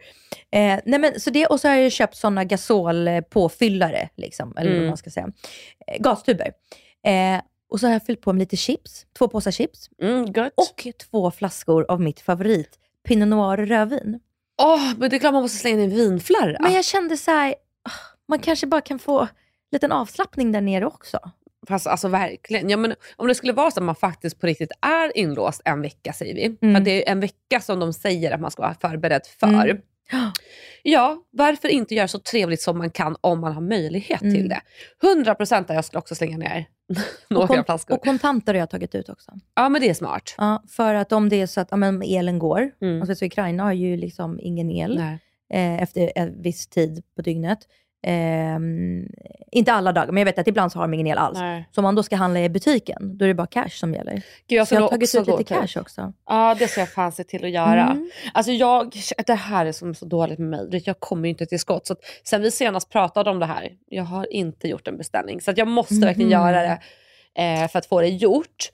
Eh, 0.53 0.79
nej 0.85 0.99
men, 1.01 1.21
så 1.21 1.31
det, 1.31 1.47
och 1.47 1.61
så 1.61 1.69
har 1.69 1.75
jag 1.75 1.85
ju 1.85 1.91
köpt 1.91 2.17
sådana 2.17 2.45
gasolpåfyllare, 2.45 4.09
liksom, 4.17 4.55
eller 4.57 4.71
vad 4.71 4.77
Mm. 4.77 4.89
man 4.89 4.97
ska 4.97 5.11
säga. 5.11 5.29
Eh, 5.87 6.03
gastuber. 6.03 6.51
Eh, 7.07 7.41
och 7.71 7.81
så 7.81 7.87
har 7.87 7.93
jag 7.93 8.07
fyllt 8.07 8.21
på 8.21 8.33
med 8.33 8.41
lite 8.41 8.57
chips, 8.57 9.07
två 9.19 9.29
påsar 9.29 9.51
chips. 9.51 9.91
Mm, 10.03 10.27
gött. 10.37 10.53
Och 10.57 10.87
två 11.11 11.31
flaskor 11.31 11.87
av 11.89 12.01
mitt 12.01 12.21
favorit, 12.21 12.79
Pinot 13.09 13.29
Noir 13.29 13.57
rödvin. 13.67 14.21
Åh, 14.63 14.93
men 14.99 15.11
det 15.11 15.17
är 15.17 15.21
klart 15.21 15.33
man 15.33 15.43
måste 15.43 15.59
slänga 15.59 15.77
in 15.77 15.91
en 15.91 15.97
vinflarra. 15.97 16.57
Men 16.61 16.73
jag 16.73 16.85
kände 16.85 17.17
så 17.17 17.31
här, 17.31 17.49
ah, 17.83 17.91
man 18.29 18.39
kanske 18.39 18.67
bara 18.67 18.81
kan 18.81 18.99
få 18.99 19.21
en 19.21 19.29
liten 19.73 19.93
avslappning 19.93 20.53
där 20.53 20.61
nere 20.61 20.87
också. 20.87 21.19
Fast 21.69 21.87
alltså 21.87 22.09
verkligen. 22.09 22.69
Ja, 22.71 22.77
men 22.77 22.95
om 23.17 23.29
det 23.29 23.35
skulle 23.35 23.53
vara 23.53 23.71
så 23.71 23.81
att 23.81 23.85
man 23.85 23.95
faktiskt 23.95 24.41
på 24.41 24.47
riktigt 24.47 24.71
är 24.81 25.17
inlåst 25.19 25.63
en 25.65 25.83
vecka, 25.83 26.13
säger 26.13 26.35
vi. 26.35 26.57
Mm. 26.63 26.75
För 26.75 26.85
det 26.85 27.09
är 27.09 27.13
en 27.13 27.21
vecka 27.21 27.61
som 27.61 27.81
de 27.81 27.93
säger 27.93 28.33
att 28.33 28.41
man 28.41 28.51
ska 28.51 28.63
vara 28.63 28.75
förberedd 28.81 29.27
för. 29.41 29.47
Mm. 29.69 29.83
Ja, 30.83 31.23
varför 31.31 31.69
inte 31.69 31.95
göra 31.95 32.09
så 32.09 32.19
trevligt 32.19 32.63
som 32.63 32.79
man 32.79 32.91
kan 32.91 33.17
om 33.21 33.41
man 33.41 33.53
har 33.53 33.61
möjlighet 33.61 34.23
Mm. 34.23 34.35
till 34.35 34.49
det. 34.49 34.61
100% 35.03 35.75
jag 35.75 35.85
skulle 35.85 35.99
också 35.99 36.15
slänga 36.15 36.37
ner 36.39 36.67
några 37.29 37.61
och, 37.61 37.67
flaskor. 37.67 37.95
och 37.95 38.05
kontanter 38.05 38.55
har 38.55 38.59
jag 38.59 38.71
tagit 38.71 38.95
ut 38.95 39.09
också. 39.09 39.33
ja, 39.55 39.69
men 39.69 39.81
det 39.81 39.91
är 39.91 39.95
smart. 39.95 40.35
Ja, 40.39 40.63
för 40.69 40.95
att 40.95 41.13
om 41.13 41.29
det 41.29 41.37
är 41.41 41.47
så 41.47 41.61
att 41.61 41.69
ja, 41.71 41.77
men 41.77 42.03
elen 42.03 42.39
går, 42.39 42.71
Mm. 42.81 43.01
alltså, 43.01 43.15
så 43.15 43.25
Ukraina 43.25 43.63
har 43.63 43.73
ju 43.73 43.97
liksom 43.97 44.41
ingen 44.43 44.71
el 44.71 44.99
eh, 45.53 45.83
efter 45.83 46.13
en 46.15 46.43
viss 46.43 46.67
tid 46.67 47.03
på 47.17 47.23
dygnet. 47.23 47.59
Ehm, 48.03 49.07
inte 49.51 49.73
alla 49.73 49.93
dagar, 49.93 50.07
men 50.13 50.17
jag 50.21 50.25
vet 50.25 50.39
att 50.39 50.49
ibland 50.49 50.73
så 50.73 50.79
har 50.79 50.85
de 50.87 50.95
ingen 50.95 51.07
el 51.07 51.19
alls. 51.19 51.39
Nej. 51.39 51.69
Så 51.73 51.81
om 51.81 51.83
man 51.83 51.95
då 51.95 52.03
ska 52.03 52.17
handla 52.17 52.41
i 52.41 52.49
butiken, 52.49 53.19
då 53.19 53.25
är 53.25 53.29
det 53.29 53.35
bara 53.35 53.47
cash 53.47 53.69
som 53.69 53.95
gäller. 53.95 54.13
Gud, 54.15 54.23
jag 54.59 54.69
så 54.69 54.75
jag 54.75 54.81
har 54.81 54.89
tagit 54.89 55.15
ut 55.15 55.27
lite 55.27 55.37
till- 55.45 55.47
cash 55.57 55.81
också. 55.81 56.13
Ja, 56.27 56.57
det 56.59 56.69
ska 56.69 56.81
jag 56.81 56.93
fan 56.93 57.13
se 57.13 57.25
till 57.25 57.45
att 57.45 57.51
göra. 57.51 57.83
Mm. 57.91 58.11
Alltså 58.35 58.53
jag, 58.53 58.93
det 59.27 59.35
här 59.35 59.67
är 59.67 59.73
som 59.73 59.95
så 59.95 60.05
dåligt 60.05 60.39
med 60.39 60.49
mig. 60.71 60.83
Jag 60.87 61.01
kommer 61.01 61.25
ju 61.25 61.31
inte 61.31 61.47
till 61.47 61.61
skott. 61.61 61.87
Så 61.87 61.93
att 61.93 61.99
sen 62.25 62.43
vi 62.43 62.51
senast 62.51 62.91
pratade 62.91 63.31
om 63.31 63.39
det 63.39 63.47
här, 63.47 63.69
jag 63.89 64.05
har 64.05 64.33
inte 64.33 64.69
gjort 64.69 64.89
en 64.89 64.97
beställning. 64.97 65.41
Så 65.41 65.51
att 65.51 65.59
jag 65.59 65.69
måste 65.69 65.95
verkligen 65.95 66.29
Mhm. 66.31 66.33
göra 66.41 66.63
det 66.63 66.79
eh, 67.43 67.69
för 67.69 67.79
att 67.79 67.87
få 67.87 68.01
det 68.01 68.09
gjort. 68.09 68.71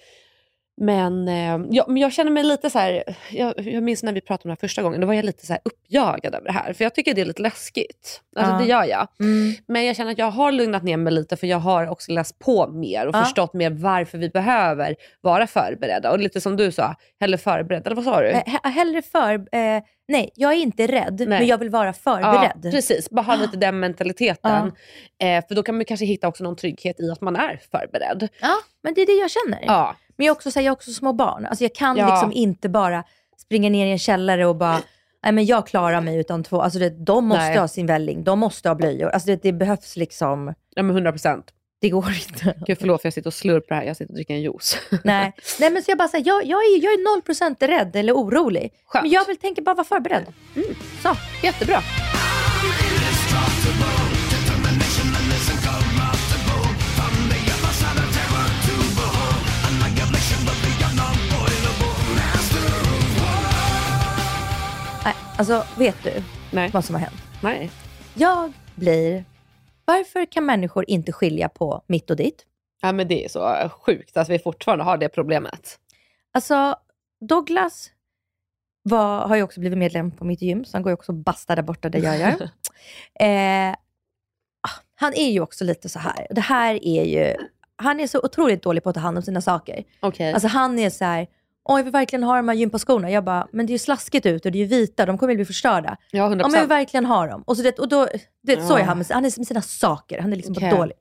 Men, 0.77 1.29
eh, 1.29 1.67
jag, 1.71 1.89
men 1.89 1.97
jag 1.97 2.13
känner 2.13 2.31
mig 2.31 2.45
lite 2.45 2.71
så 2.71 2.79
här, 2.79 3.05
jag, 3.31 3.55
jag 3.59 3.83
minns 3.83 4.03
när 4.03 4.13
vi 4.13 4.21
pratade 4.21 4.45
om 4.45 4.49
det 4.49 4.53
här 4.63 4.69
första 4.69 4.83
gången, 4.83 5.01
då 5.01 5.07
var 5.07 5.15
jag 5.15 5.25
lite 5.25 5.47
så 5.47 5.53
här 5.53 5.63
uppjagad 5.65 6.35
över 6.35 6.47
det 6.47 6.53
här. 6.53 6.73
För 6.73 6.85
jag 6.85 6.95
tycker 6.95 7.15
det 7.15 7.21
är 7.21 7.25
lite 7.25 7.43
läskigt. 7.43 8.21
Alltså 8.37 8.53
Ja. 8.55 8.59
det 8.59 8.65
gör 8.67 8.85
jag. 8.85 9.09
Mm. 9.21 9.55
Men 9.69 9.85
jag 9.85 9.97
känner 9.97 10.13
att 10.13 10.19
jag 10.19 10.31
har 10.31 10.53
lugnat 10.53 10.83
ner 10.83 10.97
mig 10.97 11.13
lite 11.13 11.37
för 11.37 11.47
jag 11.47 11.59
har 11.59 11.87
också 11.91 12.13
läst 12.13 12.39
på 12.39 12.67
mer 12.69 13.07
och 13.07 13.15
Ja. 13.15 13.23
förstått 13.23 13.55
mer 13.55 13.71
varför 13.71 14.19
vi 14.19 14.29
behöver 14.29 14.95
vara 15.21 15.47
förberedda. 15.47 16.11
Och 16.13 16.19
lite 16.19 16.41
som 16.41 16.57
du 16.57 16.73
sa, 16.73 16.95
hellre 17.21 17.39
förberedd. 17.39 17.87
Eller 17.87 17.97
vad 17.97 18.05
sa 18.05 18.21
du? 18.21 18.29
Eh, 18.31 18.43
he- 18.45 18.69
hellre 18.71 19.03
för... 19.03 19.35
Eh, 19.57 19.83
nej, 20.09 20.31
jag 20.35 20.53
är 20.53 20.57
inte 20.57 20.87
rädd, 20.87 21.15
Nej. 21.19 21.27
men 21.29 21.47
jag 21.47 21.59
vill 21.59 21.71
vara 21.71 21.93
förberedd. 21.93 22.61
Ja, 22.63 22.71
precis. 22.71 23.11
Bara 23.11 23.23
ha 23.23 23.37
lite 23.37 23.57
den 23.57 23.81
mentaliteten. 23.81 24.73
Eh, 25.23 25.45
för 25.49 25.55
då 25.55 25.63
kan 25.63 25.75
man 25.77 25.85
kanske 25.85 26.07
hitta 26.07 26.29
också 26.29 26.45
någon 26.45 26.57
trygghet 26.57 27.01
i 27.01 27.11
att 27.11 27.21
man 27.21 27.37
är 27.37 27.61
förberedd. 27.71 28.29
Ja, 28.41 28.55
men 28.83 28.95
det 28.95 29.01
är 29.03 29.07
det 29.07 29.13
jag 29.13 29.31
känner. 29.31 29.65
Ja. 29.67 29.97
Men 30.17 30.27
jag, 30.27 30.37
också, 30.37 30.51
så 30.51 30.59
här, 30.59 30.65
jag 30.65 30.71
har 30.71 30.77
också 30.77 30.91
små 30.93 31.13
barn. 31.13 31.47
Alltså 31.47 31.65
jag 31.65 31.75
kan 31.75 31.97
Ja. 31.97 32.11
liksom 32.11 32.33
inte 32.33 32.69
bara 32.69 33.05
springa 33.39 33.71
ner 33.71 33.87
i 33.87 33.91
en 33.91 33.99
källare 33.99 34.47
och 34.47 34.57
bara, 34.57 34.81
nej 35.23 35.33
men 35.33 35.45
jag 35.47 35.67
klarar 35.67 36.01
mig 36.01 36.17
utan 36.17 36.45
två. 36.45 36.61
Alltså 36.61 36.79
det, 36.79 36.91
de 37.05 37.25
måste 37.27 37.45
Nej. 37.45 37.59
ha 37.59 37.69
sin 37.69 37.87
välling, 37.87 38.25
de 38.25 38.39
måste 38.39 38.69
ha 38.69 38.75
blöjor. 38.75 39.09
Alltså 39.09 39.27
det, 39.27 39.43
det 39.43 39.53
behövs 39.53 39.97
liksom, 39.97 40.55
ja, 40.75 40.83
men 40.83 40.91
100 40.97 41.13
procent. 41.13 41.51
Det 41.85 41.91
går 41.91 42.13
inte. 42.13 42.55
Gud 42.67 42.79
förlåt 42.79 43.03
för 43.03 43.07
jag 43.07 43.15
sitter 43.15 43.29
och 43.29 43.35
slurpar 43.35 43.75
här. 43.77 43.83
Jag 43.83 43.97
sitter 43.97 44.13
och 44.13 44.15
dricker 44.15 44.35
en 44.35 44.43
juice. 44.43 44.79
nej. 45.05 45.33
nej 45.61 45.71
men 45.71 45.83
så 45.83 45.91
jag 45.91 45.99
bara 45.99 46.09
säger, 46.09 46.27
jag, 46.27 46.45
jag, 46.45 46.59
är, 46.59 46.85
jag 46.85 46.93
är 46.93 47.23
0% 47.23 47.67
rädd 47.67 47.97
eller 47.97 48.13
orolig. 48.13 48.73
Skönt. 48.87 49.03
Men 49.03 49.11
jag 49.11 49.27
vill 49.27 49.37
tänka 49.37 49.63
bara 49.63 49.75
vara 49.75 49.85
förberedd. 49.85 50.27
Mm. 50.57 50.69
Så. 51.03 51.17
Jättebra. 51.43 51.83
Nej, 65.05 65.15
alltså 65.37 65.65
vet 65.79 65.97
du 66.03 66.23
Nej. 66.51 66.71
vad 66.73 66.85
som 66.85 66.95
har 66.95 67.01
hänt? 67.01 67.23
Nej. 67.43 67.71
Jag 68.15 68.53
blir, 68.75 69.25
varför 69.85 70.25
kan 70.25 70.47
människor 70.47 70.85
inte 70.89 71.13
skilja 71.13 71.49
på 71.49 71.83
mitt 71.87 72.11
och 72.11 72.17
ditt? 72.17 72.47
Ja, 72.83 72.93
men 72.93 73.09
det 73.09 73.25
är 73.25 73.29
så 73.29 73.69
sjukt 73.69 74.17
att 74.17 74.29
vi 74.29 74.39
fortfarande 74.39 74.85
har 74.85 74.97
det 74.97 75.09
problemet. 75.09 75.79
Alltså, 76.33 76.77
Douglas 77.21 77.91
var, 78.83 79.27
har 79.27 79.37
ju 79.37 79.43
också 79.43 79.61
blivit 79.61 79.79
medlem 79.79 80.11
på 80.11 80.25
mitt 80.25 80.43
gym, 80.43 80.65
så 80.65 80.77
han 80.77 80.83
går 80.83 80.91
ju 80.91 80.95
också 80.95 81.13
och 81.13 81.19
bastar 81.19 81.57
där 81.57 81.63
borta 81.63 81.89
där 81.89 81.99
jag 81.99 82.19
gör. 82.19 82.43
eh, 83.21 83.73
ah, 84.61 84.81
han 84.95 85.15
är 85.15 85.31
ju 85.31 85.41
också 85.41 85.65
lite 85.65 85.89
så 85.89 85.99
här. 85.99 86.27
Det 86.31 86.41
här 86.41 86.85
är 86.85 87.05
ju, 87.05 87.37
han 87.77 88.01
är 88.01 88.07
så 88.07 88.21
otroligt 88.21 88.63
dålig 88.63 88.83
på 88.83 88.89
att 88.89 88.95
ta 88.95 89.01
hand 89.01 89.17
om 89.17 89.23
sina 89.23 89.41
saker. 89.41 89.85
Okej. 90.01 90.33
Alltså 90.33 90.49
han 90.49 90.79
är 90.79 90.91
så 90.91 91.05
här, 91.05 91.27
jag 91.67 91.83
vill 91.85 91.93
verkligen 91.93 92.23
ha 92.23 92.37
de 92.37 92.49
här 92.49 92.55
gympaskorna. 92.55 93.11
Jag 93.11 93.25
bara, 93.25 93.47
men 93.53 93.67
det 93.67 93.71
är 93.71 93.75
ju 93.75 93.79
slaskigt 93.79 94.27
ut 94.27 94.47
och 94.47 94.53
det 94.53 94.59
är 94.59 94.61
ju 94.61 94.67
vita, 94.67 95.07
de 95.07 95.19
kommer 95.19 95.33
ju 95.33 95.37
bli 95.37 95.45
förstörda. 95.45 95.97
ja, 96.11 96.27
100 96.27 96.27
Ja, 96.27 96.29
men 96.29 96.39
jag 96.39 96.45
procent. 96.45 96.63
vill 96.63 96.69
verkligen 96.69 97.07
ha 97.07 97.27
dem. 97.27 97.43
Och, 97.47 97.57
så 97.57 97.63
det, 97.63 97.79
och 97.79 97.89
då, 97.89 98.09
det, 98.43 98.63
så 98.67 98.77
är 98.77 98.83
han 98.83 98.99
med, 98.99 99.07
han 99.11 99.25
är 99.25 99.39
med 99.39 99.47
sina 99.47 99.63
saker. 99.63 100.21
Han 100.21 100.33
är 100.33 100.37
liksom 100.37 100.55
bara 100.61 100.71
dålig. 100.77 100.97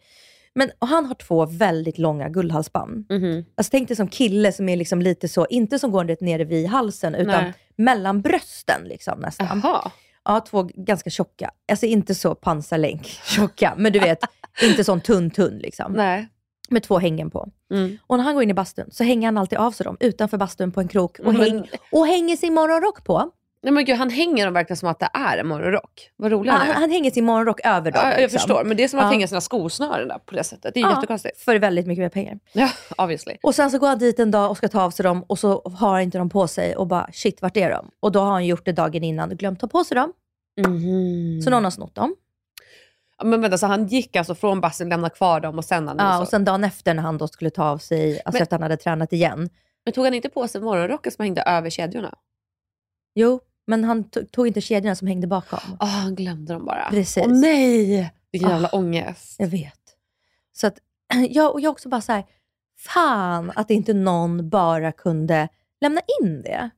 Men, 0.56 0.72
och 0.80 0.88
han 0.88 1.06
har 1.06 1.16
två 1.16 1.46
väldigt 1.46 1.98
långa 1.98 2.30
guldhalsband. 2.30 3.06
Mhm. 3.10 3.46
Alltså 3.58 3.72
tänk 3.72 3.88
dig 3.88 3.98
som 3.98 4.08
kille 4.08 4.52
som 4.52 4.70
är 4.70 4.76
liksom 4.78 5.02
lite 5.02 5.28
så, 5.28 5.46
inte 5.50 5.80
som 5.80 5.92
går 5.92 6.24
nere 6.24 6.44
vid 6.44 6.68
halsen, 6.68 7.16
utan 7.16 7.44
Nej. 7.44 7.54
mellan 7.76 8.22
brösten 8.22 8.82
liksom 8.86 9.20
nästan. 9.20 9.62
Jaha. 9.64 9.92
Ja, 10.26 10.40
två 10.40 10.70
ganska 10.76 11.10
tjocka. 11.10 11.52
Alltså 11.72 11.86
inte 11.86 12.16
så 12.16 12.36
pansarlänk 12.36 13.06
tjocka, 13.06 13.74
men 13.78 13.94
du 13.94 14.00
vet, 14.00 14.20
inte 14.64 14.84
sån 14.84 15.02
tunn 15.02 15.32
tunn 15.32 15.58
liksom. 15.58 15.94
Nej. 15.94 16.28
Med 16.70 16.84
två 16.84 16.98
hängen 17.00 17.30
på. 17.30 17.50
Mm. 17.74 17.98
Och 18.08 18.18
när 18.18 18.24
han 18.24 18.34
går 18.34 18.44
in 18.44 18.50
i 18.50 18.54
bastun 18.54 18.88
så 18.92 19.04
hänger 19.04 19.28
han 19.28 19.38
alltid 19.38 19.58
av 19.60 19.72
sig 19.72 19.84
dem 19.84 19.98
utanför 20.00 20.38
bastun 20.38 20.72
på 20.72 20.82
en 20.82 20.88
krok 20.88 21.20
och, 21.20 21.34
Men- 21.34 21.42
häng, 21.42 21.70
och 21.92 22.08
hänger 22.08 22.36
sin 22.36 22.54
morgonrock 22.54 23.04
på. 23.04 23.32
Nej 23.64 23.74
men 23.74 23.86
gud, 23.86 23.96
han 23.98 24.10
hänger 24.10 24.46
dem 24.46 24.54
verkligen 24.54 24.78
som 24.78 24.90
att 24.90 25.00
det 25.00 25.10
är 25.14 25.38
en 25.38 25.48
morgonrock. 25.48 26.10
Vad 26.16 26.32
rolig 26.32 26.52
han 26.52 26.68
är. 26.70 26.74
han 26.74 26.92
hänger 26.92 27.12
sin 27.12 27.26
morgonrock 27.26 27.60
över 27.66 27.92
dem. 27.92 28.02
Ja, 28.04 28.12
jag 28.12 28.22
liksom. 28.22 28.40
förstår, 28.40 28.64
men 28.64 28.78
det 28.78 28.84
är 28.84 28.88
som 28.88 29.00
att 29.00 29.06
Ja. 29.06 29.10
hänga 29.10 29.28
sina 29.28 29.42
skosnören 29.42 30.08
där 30.08 30.18
på 30.18 30.36
det 30.36 30.44
sättet. 30.44 30.74
Det 30.74 30.80
är 30.80 30.82
Ja, 30.82 30.90
jättekonstigt. 30.96 31.38
För 31.42 31.60
väldigt 31.60 31.88
mycket 31.88 32.02
mer 32.02 32.10
pengar. 32.10 32.40
Ja, 32.54 32.70
obviously. 32.98 33.38
Och 33.44 33.56
sen 33.56 33.72
så 33.72 33.80
går 33.80 33.88
han 33.88 33.98
dit 33.98 34.20
en 34.20 34.32
dag 34.32 34.50
och 34.52 34.58
ska 34.58 34.68
ta 34.68 34.82
av 34.84 34.92
sig 34.92 35.04
dem 35.04 35.24
och 35.28 35.40
så 35.40 35.62
har 35.78 35.92
han 35.92 36.02
inte 36.02 36.18
dem 36.18 36.30
på 36.30 36.48
sig 36.48 36.76
och 36.76 36.88
bara 36.88 37.10
shit, 37.14 37.42
vart 37.42 37.58
är 37.58 37.70
de? 37.70 37.90
Och 38.00 38.12
då 38.12 38.20
har 38.20 38.32
han 38.32 38.46
gjort 38.46 38.66
det 38.66 38.72
dagen 38.72 39.04
innan 39.04 39.32
och 39.32 39.38
glömt 39.38 39.60
ta 39.60 39.68
på 39.68 39.84
sig 39.84 39.96
dem. 39.96 40.14
Mhm. 40.68 41.42
Så 41.42 41.50
någon 41.50 41.64
har 41.64 41.72
snott 41.72 41.96
dem. 41.96 42.16
Ja, 43.24 43.30
Men 43.30 43.42
vänta, 43.42 43.58
så 43.58 43.68
han 43.68 43.88
gick 43.88 44.16
alltså 44.16 44.36
från 44.36 44.62
bastun, 44.62 44.90
lämnade 44.90 45.16
kvar 45.16 45.40
dem 45.40 45.58
och 45.58 45.66
sen... 45.66 45.88
han 45.88 45.98
Ja, 46.00 46.16
så. 46.16 46.22
och 46.22 46.28
sen 46.28 46.46
dagen 46.46 46.64
efter 46.64 46.94
när 46.94 47.04
han 47.04 47.18
då 47.18 47.28
skulle 47.28 47.50
ta 47.50 47.64
av 47.64 47.78
sig, 47.78 48.12
alltså 48.26 48.32
Men- 48.38 48.42
efter 48.42 48.56
han 48.56 48.64
hade 48.64 48.78
tränat 48.78 49.14
igen. 49.14 49.50
Men 49.86 49.94
tog 49.94 50.06
han 50.06 50.14
inte 50.14 50.30
på 50.30 50.48
sig 50.48 50.62
morgonrocken 50.62 51.12
som 51.12 51.24
hängde 51.24 51.42
över 51.42 51.70
kedjorna? 51.70 52.14
Jo, 53.16 53.40
men 53.68 53.84
han 53.84 54.04
to- 54.04 54.26
tog 54.32 54.48
inte 54.48 54.62
kedjorna 54.62 54.96
som 54.96 55.08
hängde 55.08 55.28
bakom. 55.28 55.60
Ah, 55.80 55.86
han 55.86 56.16
glömde 56.16 56.54
dem 56.54 56.66
bara. 56.66 56.88
Precis. 56.90 57.24
Åh 57.26 57.32
nej! 57.34 58.14
Vilken 58.32 58.50
jävla 58.50 58.68
Ah. 58.72 58.78
ångest. 58.78 59.36
Jag 59.40 59.48
vet. 59.48 59.80
Så 60.54 60.68
att 60.68 60.78
jag, 61.30 61.52
och 61.54 61.62
jag 61.62 61.72
också 61.72 61.90
bara 61.90 62.02
så 62.02 62.12
här, 62.12 62.24
fan 62.80 63.52
att 63.56 63.72
inte 63.72 63.94
någon 63.94 64.50
bara 64.50 64.92
kunde 64.92 65.48
lämna 65.82 66.02
in 66.22 66.42
det. 66.42 66.70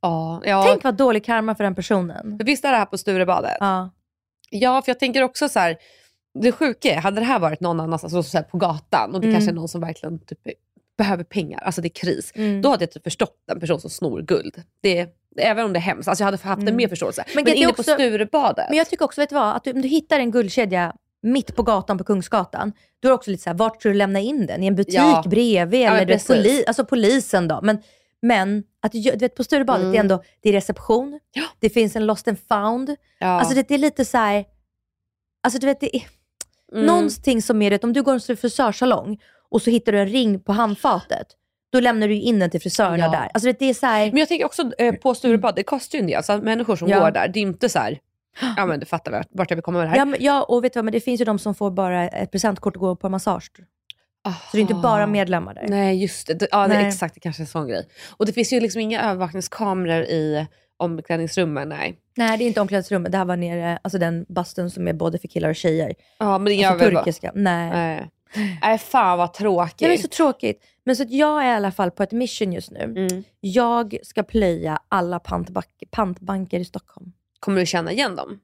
Ja, 0.00 0.42
ja. 0.44 0.64
Tänk 0.66 0.84
vad 0.84 0.94
dålig 0.96 1.24
karma 1.24 1.54
för 1.54 1.64
den 1.64 1.74
personen. 1.74 2.38
Visst 2.44 2.64
är 2.64 2.70
det 2.70 2.76
här 2.76 2.86
på 2.86 2.98
Sturebadet? 2.98 3.56
Ja. 3.60 3.90
Ja, 4.50 4.82
för 4.82 4.90
jag 4.90 4.98
tänker 4.98 5.22
också 5.22 5.48
så 5.48 5.58
här. 5.58 5.76
Det 6.40 6.52
sjuka 6.52 6.90
är, 6.94 6.96
hade 6.96 7.20
det 7.20 7.24
här 7.24 7.38
varit 7.38 7.60
någon 7.60 7.80
annanstans, 7.80 8.14
alltså 8.14 8.30
så 8.30 8.36
här 8.38 8.44
på 8.44 8.56
gatan 8.58 9.14
och 9.14 9.20
det 9.20 9.26
Mm. 9.26 9.34
kanske 9.36 9.50
är 9.50 9.54
någon 9.54 9.68
som 9.68 9.80
verkligen 9.80 10.18
typ 10.18 10.38
behöver 10.98 11.24
pengar, 11.24 11.58
alltså 11.60 11.80
det 11.80 11.88
är 11.88 11.94
kris. 11.94 12.32
Mm. 12.34 12.62
Då 12.62 12.68
hade 12.70 12.82
jag 12.84 12.90
typ 12.90 13.02
förstått 13.04 13.36
en 13.52 13.60
person 13.60 13.80
som 13.80 13.90
snor 13.90 14.22
guld. 14.22 14.62
Det, 14.82 15.06
även 15.36 15.64
om 15.64 15.72
det 15.72 15.78
är 15.78 15.80
hemskt. 15.80 16.08
Alltså 16.08 16.22
jag 16.22 16.26
hade 16.26 16.36
haft 16.42 16.58
en 16.60 16.68
Mm. 16.68 16.76
mer 16.76 16.88
förståelse. 16.88 17.24
Men 17.34 17.44
Men, 17.44 17.54
inne 17.54 17.66
också- 17.66 17.76
på 17.76 17.82
Sturebadet. 17.82 18.66
Men 18.68 18.78
jag 18.78 18.88
tycker 18.90 19.04
också, 19.04 19.20
vet 19.20 19.28
du 19.28 19.34
vad? 19.34 19.56
Att 19.56 19.64
du, 19.64 19.72
om 19.72 19.82
du 19.82 19.88
hittar 19.88 20.18
en 20.18 20.30
guldkedja 20.30 20.92
mitt 21.22 21.56
på 21.56 21.62
gatan 21.62 21.98
på 21.98 22.04
Kungsgatan, 22.04 22.72
då 23.02 23.08
är 23.08 23.10
det 23.10 23.14
också 23.14 23.30
lite 23.30 23.42
så 23.42 23.50
här, 23.50 23.56
vart 23.56 23.80
tror 23.80 23.92
du 23.92 23.98
lämna 23.98 24.20
in 24.20 24.46
den? 24.46 24.62
I 24.62 24.66
en 24.66 24.74
butik 24.74 24.94
Ja. 24.94 25.24
bredvid? 25.26 25.80
Ja, 25.80 25.96
eller 25.96 26.06
precis. 26.06 26.26
poli, 26.26 26.64
alltså 26.66 26.84
polisen 26.84 27.48
då? 27.48 27.60
Men, 27.62 27.78
men 28.22 28.62
att, 28.82 28.92
du, 28.92 29.10
vet, 29.16 29.34
på 29.34 29.44
Sturebadet, 29.44 29.80
Mm. 29.80 29.92
det 29.92 29.98
är 29.98 30.00
ändå 30.00 30.22
det 30.40 30.48
är 30.48 30.52
reception, 30.52 31.20
Ja. 31.32 31.42
det 31.58 31.70
finns 31.70 31.96
en 31.96 32.06
lost 32.06 32.28
and 32.28 32.38
found. 32.48 32.96
ja. 33.18 33.26
Alltså 33.26 33.54
det, 33.54 33.68
det 33.68 33.74
är 33.74 33.78
lite 33.78 34.04
så 34.04 34.18
här, 34.18 34.44
alltså 35.42 35.58
du 35.60 35.66
vet, 35.66 35.80
det 35.80 35.96
är 35.96 36.02
Mm. 36.72 36.86
någonting 36.86 37.42
som 37.42 37.62
är 37.62 37.70
det, 37.70 37.84
om 37.84 37.92
du 37.92 38.02
går 38.02 38.18
till 38.18 38.30
en 38.30 38.36
frisörsalong 38.36 39.20
och 39.50 39.62
så 39.62 39.70
hittar 39.70 39.92
du 39.92 39.98
en 40.00 40.08
ring 40.08 40.40
på 40.40 40.52
handfatet, 40.52 41.26
då 41.72 41.80
lämnar 41.80 42.08
du 42.08 42.14
in 42.14 42.38
den 42.38 42.50
till 42.50 42.60
frisörerna 42.60 43.04
Ja. 43.04 43.10
där. 43.10 43.30
Alltså 43.34 43.46
det, 43.46 43.58
det 43.58 43.66
är 43.66 43.74
så 43.74 43.86
här, 43.86 44.06
Men 44.06 44.16
jag 44.16 44.28
tänker 44.28 44.44
också 44.46 44.72
eh, 44.78 44.94
på 44.94 45.14
Sturebadet, 45.14 45.56
det 45.56 45.62
kostar 45.62 45.98
ju 45.98 46.00
en 46.00 46.06
del. 46.06 46.16
Alltså, 46.16 46.38
människor 46.38 46.76
som 46.76 46.88
går 46.88 47.10
där, 47.10 47.28
det 47.28 47.38
är 47.38 47.42
inte 47.42 47.68
så 47.68 47.78
här, 47.78 47.98
ja 48.56 48.66
men 48.66 48.80
du 48.80 48.86
fattar 48.86 49.24
vart 49.30 49.50
jag 49.50 49.56
vill 49.56 49.62
komma 49.62 49.78
med 49.78 49.86
det 49.86 49.90
här. 49.90 49.96
ja, 49.96 50.04
men, 50.04 50.22
ja, 50.22 50.42
och 50.42 50.64
vet 50.64 50.72
du 50.72 50.78
vad, 50.78 50.84
men 50.84 50.92
det 50.92 51.00
finns 51.00 51.20
ju 51.20 51.24
de 51.24 51.38
som 51.38 51.54
får 51.54 51.70
bara 51.70 52.08
ett 52.08 52.30
presentkort 52.30 52.76
och 52.76 52.80
går 52.80 52.96
på 52.96 53.08
massage. 53.08 53.50
Så 54.24 54.32
det 54.52 54.58
är 54.58 54.60
inte 54.60 54.74
bara 54.74 55.06
medlemmar 55.06 55.54
där. 55.54 55.66
Nej, 55.68 56.02
just 56.02 56.26
det. 56.26 56.48
Ja, 56.50 56.68
det 56.68 56.74
är 56.74 56.88
exakt. 56.88 57.14
Det 57.14 57.20
kanske 57.20 57.40
är 57.42 57.44
en 57.44 57.48
sån 57.48 57.68
grej. 57.68 57.88
Och 58.16 58.26
det 58.26 58.32
finns 58.32 58.52
ju 58.52 58.60
liksom 58.60 58.80
inga 58.80 59.02
övervakningskameror 59.02 60.02
i 60.04 60.46
omklädningsrummen. 60.76 61.68
Nej. 61.68 61.98
Nej, 62.16 62.38
det 62.38 62.44
är 62.44 62.46
inte 62.46 62.60
omklädningsrummet. 62.60 63.12
Det 63.12 63.18
här 63.18 63.24
var 63.24 63.36
nere, 63.36 63.78
alltså 63.82 63.98
den 63.98 64.26
bastun 64.28 64.70
som 64.70 64.88
är 64.88 64.92
både 64.92 65.18
för 65.18 65.28
killar 65.28 65.48
och 65.48 65.56
tjejer. 65.56 65.94
Ja, 66.18 66.38
men 66.38 66.44
det 66.44 66.52
är 66.52 66.54
inga 66.54 66.68
Alltså 66.70 66.88
turkiska. 66.90 67.32
Nej. 67.34 67.70
Nej. 67.70 68.10
Nej, 68.62 68.78
fan 68.78 69.18
vad 69.18 69.32
tråkigt. 69.34 69.78
Det 69.78 69.94
är 69.94 69.98
så 69.98 70.08
tråkigt. 70.08 70.64
Men 70.84 70.96
så 70.96 71.02
att 71.02 71.10
jag 71.10 71.44
är 71.44 71.48
i 71.52 71.54
alla 71.56 71.72
fall 71.72 71.90
på 71.90 72.02
ett 72.02 72.12
mission 72.12 72.52
just 72.52 72.70
nu. 72.70 72.80
Mm. 72.80 73.24
Jag 73.40 73.96
ska 74.02 74.22
plöja 74.22 74.78
alla 74.88 75.18
pantback- 75.18 75.84
pantbanker 75.90 76.60
i 76.60 76.64
Stockholm. 76.64 77.12
Kommer 77.40 77.60
du 77.60 77.66
känna 77.66 77.92
igen 77.92 78.16
dem? 78.16 78.40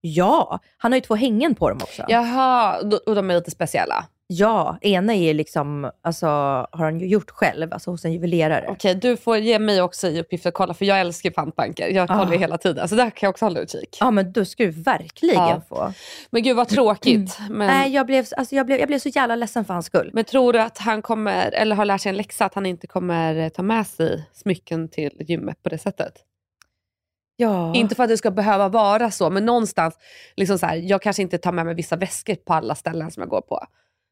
Ja, 0.00 0.60
han 0.76 0.92
har 0.92 0.96
ju 0.96 1.00
två 1.00 1.14
hängen 1.14 1.54
på 1.54 1.68
dem 1.68 1.78
också. 1.82 2.04
Jaha, 2.08 2.78
och 3.06 3.14
de 3.14 3.30
är 3.30 3.34
lite 3.34 3.50
speciella. 3.50 4.04
Ja, 4.30 4.78
ena 4.80 5.14
är 5.14 5.34
liksom, 5.34 5.90
alltså, 6.02 6.26
har 6.26 6.68
han 6.84 7.08
gjort 7.08 7.30
själv, 7.30 7.72
alltså 7.72 7.90
hos 7.90 8.04
en 8.04 8.12
juvelerare. 8.12 8.66
Okej, 8.68 8.94
du 8.94 9.16
får 9.16 9.36
ge 9.38 9.58
mig 9.58 9.82
också 9.82 10.08
i 10.08 10.20
uppgift 10.20 10.46
att 10.46 10.54
kolla, 10.54 10.74
för 10.74 10.84
jag 10.84 11.00
älskar 11.00 11.30
pantbanker. 11.30 11.88
Jag 11.88 12.08
kollar 12.08 12.26
Ah. 12.34 12.38
hela 12.38 12.58
tiden, 12.58 12.88
så 12.88 12.94
där 12.94 13.10
kan 13.10 13.26
jag 13.26 13.30
också 13.30 13.44
hålla 13.44 13.60
utkik. 13.60 13.96
Ja, 14.00 14.10
men 14.10 14.32
då 14.32 14.44
ska 14.44 14.64
du 14.64 14.70
verkligen 14.70 15.34
Ja. 15.36 15.60
få. 15.68 15.92
Men 16.30 16.42
gud 16.42 16.56
vad 16.56 16.68
tråkigt. 16.68 17.38
Men, 17.50 17.66
Nej, 17.66 17.92
jag 17.92 18.06
blev, 18.06 18.26
alltså, 18.36 18.54
jag, 18.54 18.66
blev, 18.66 18.78
jag 18.78 18.88
blev 18.88 18.98
så 18.98 19.08
jävla 19.08 19.36
ledsen 19.36 19.64
för 19.64 19.74
hans 19.74 19.86
skull. 19.86 20.10
men 20.14 20.24
tror 20.24 20.52
du 20.52 20.60
att 20.60 20.78
han 20.78 21.02
kommer, 21.02 21.50
eller 21.52 21.76
har 21.76 21.84
lärt 21.84 22.00
sig 22.00 22.10
en 22.10 22.16
läxa, 22.16 22.44
att 22.44 22.54
han 22.54 22.66
inte 22.66 22.86
kommer 22.86 23.36
eh, 23.36 23.48
ta 23.48 23.62
med 23.62 23.86
sig 23.86 24.24
smycken 24.32 24.88
till 24.88 25.12
gymmet 25.18 25.62
på 25.62 25.68
det 25.68 25.78
sättet? 25.78 26.12
Ja. 27.36 27.74
Inte 27.74 27.94
för 27.94 28.02
att 28.02 28.08
det 28.08 28.18
ska 28.18 28.30
behöva 28.30 28.68
vara 28.68 29.10
så, 29.10 29.30
men 29.30 29.46
någonstans, 29.46 29.94
liksom 30.36 30.58
så 30.58 30.66
här, 30.66 30.76
jag 30.76 31.02
kanske 31.02 31.22
inte 31.22 31.38
tar 31.38 31.52
med 31.52 31.66
mig 31.66 31.74
vissa 31.74 31.96
väskor 31.96 32.34
på 32.34 32.54
alla 32.54 32.74
ställen 32.74 33.10
som 33.10 33.20
jag 33.20 33.30
går 33.30 33.40
på. 33.40 33.64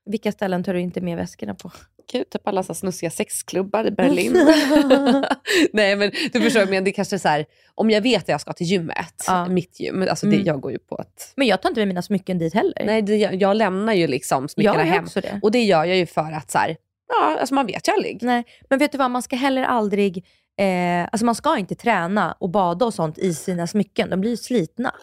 Vilka 0.06 0.32
ställen 0.32 0.64
tar 0.64 0.74
du 0.74 0.80
inte 0.80 1.00
med 1.00 1.16
väskorna 1.16 1.54
på? 1.54 1.70
Gud, 2.12 2.30
typ 2.30 2.48
alla 2.48 2.62
så 2.62 2.74
snuskiga 2.74 3.10
sexklubbar 3.10 3.86
i 3.86 3.90
Berlin. 3.90 4.32
Nej 5.72 5.96
men 5.96 6.10
du 6.32 6.40
förstår, 6.40 6.66
men 6.66 6.84
det 6.84 6.90
är 6.90 6.92
kanske 6.92 7.18
så 7.18 7.28
här, 7.28 7.46
om 7.74 7.90
jag 7.90 8.00
vet 8.00 8.22
att 8.22 8.28
jag 8.28 8.40
ska 8.40 8.52
till 8.52 8.66
gymmet, 8.66 9.24
Ja. 9.26 9.48
mitt 9.48 9.80
gym, 9.80 10.06
alltså 10.10 10.26
det, 10.26 10.34
Mm. 10.36 10.46
jag 10.46 10.60
går 10.60 10.72
ju 10.72 10.78
på 10.78 10.98
ett... 11.00 11.32
Men 11.36 11.46
jag 11.46 11.62
tar 11.62 11.68
inte 11.68 11.80
med 11.80 11.88
mina 11.88 12.02
smycken 12.02 12.38
dit 12.38 12.54
heller. 12.54 12.82
Nej, 12.86 13.02
det, 13.02 13.16
jag, 13.16 13.34
jag 13.42 13.56
lämnar 13.56 13.92
ju 13.92 14.06
liksom 14.06 14.48
smyckena 14.48 14.82
hem. 14.82 15.06
det. 15.14 15.40
Och 15.42 15.50
det 15.50 15.64
gör 15.64 15.84
jag 15.84 15.96
ju 15.96 16.06
för 16.06 16.32
att 16.32 16.50
så 16.50 16.58
här, 16.58 16.76
ja, 17.08 17.38
alltså 17.40 17.54
man 17.54 17.66
vet 17.66 17.88
ju 17.88 17.92
aldrig. 17.92 18.22
Nej, 18.22 18.44
men 18.70 18.78
vet 18.78 18.92
du 18.92 18.98
vad, 18.98 19.10
man 19.10 19.22
ska 19.22 19.36
heller 19.36 19.62
aldrig, 19.64 20.24
eh, 20.58 21.02
alltså 21.12 21.24
man 21.24 21.34
ska 21.34 21.58
inte 21.58 21.74
träna 21.74 22.32
och 22.40 22.50
bada 22.50 22.86
och 22.86 22.94
sånt 22.94 23.18
i 23.18 23.34
sina 23.34 23.66
smycken. 23.66 24.10
De 24.10 24.20
blir 24.20 24.30
ju 24.30 24.36
slitna. 24.36 24.94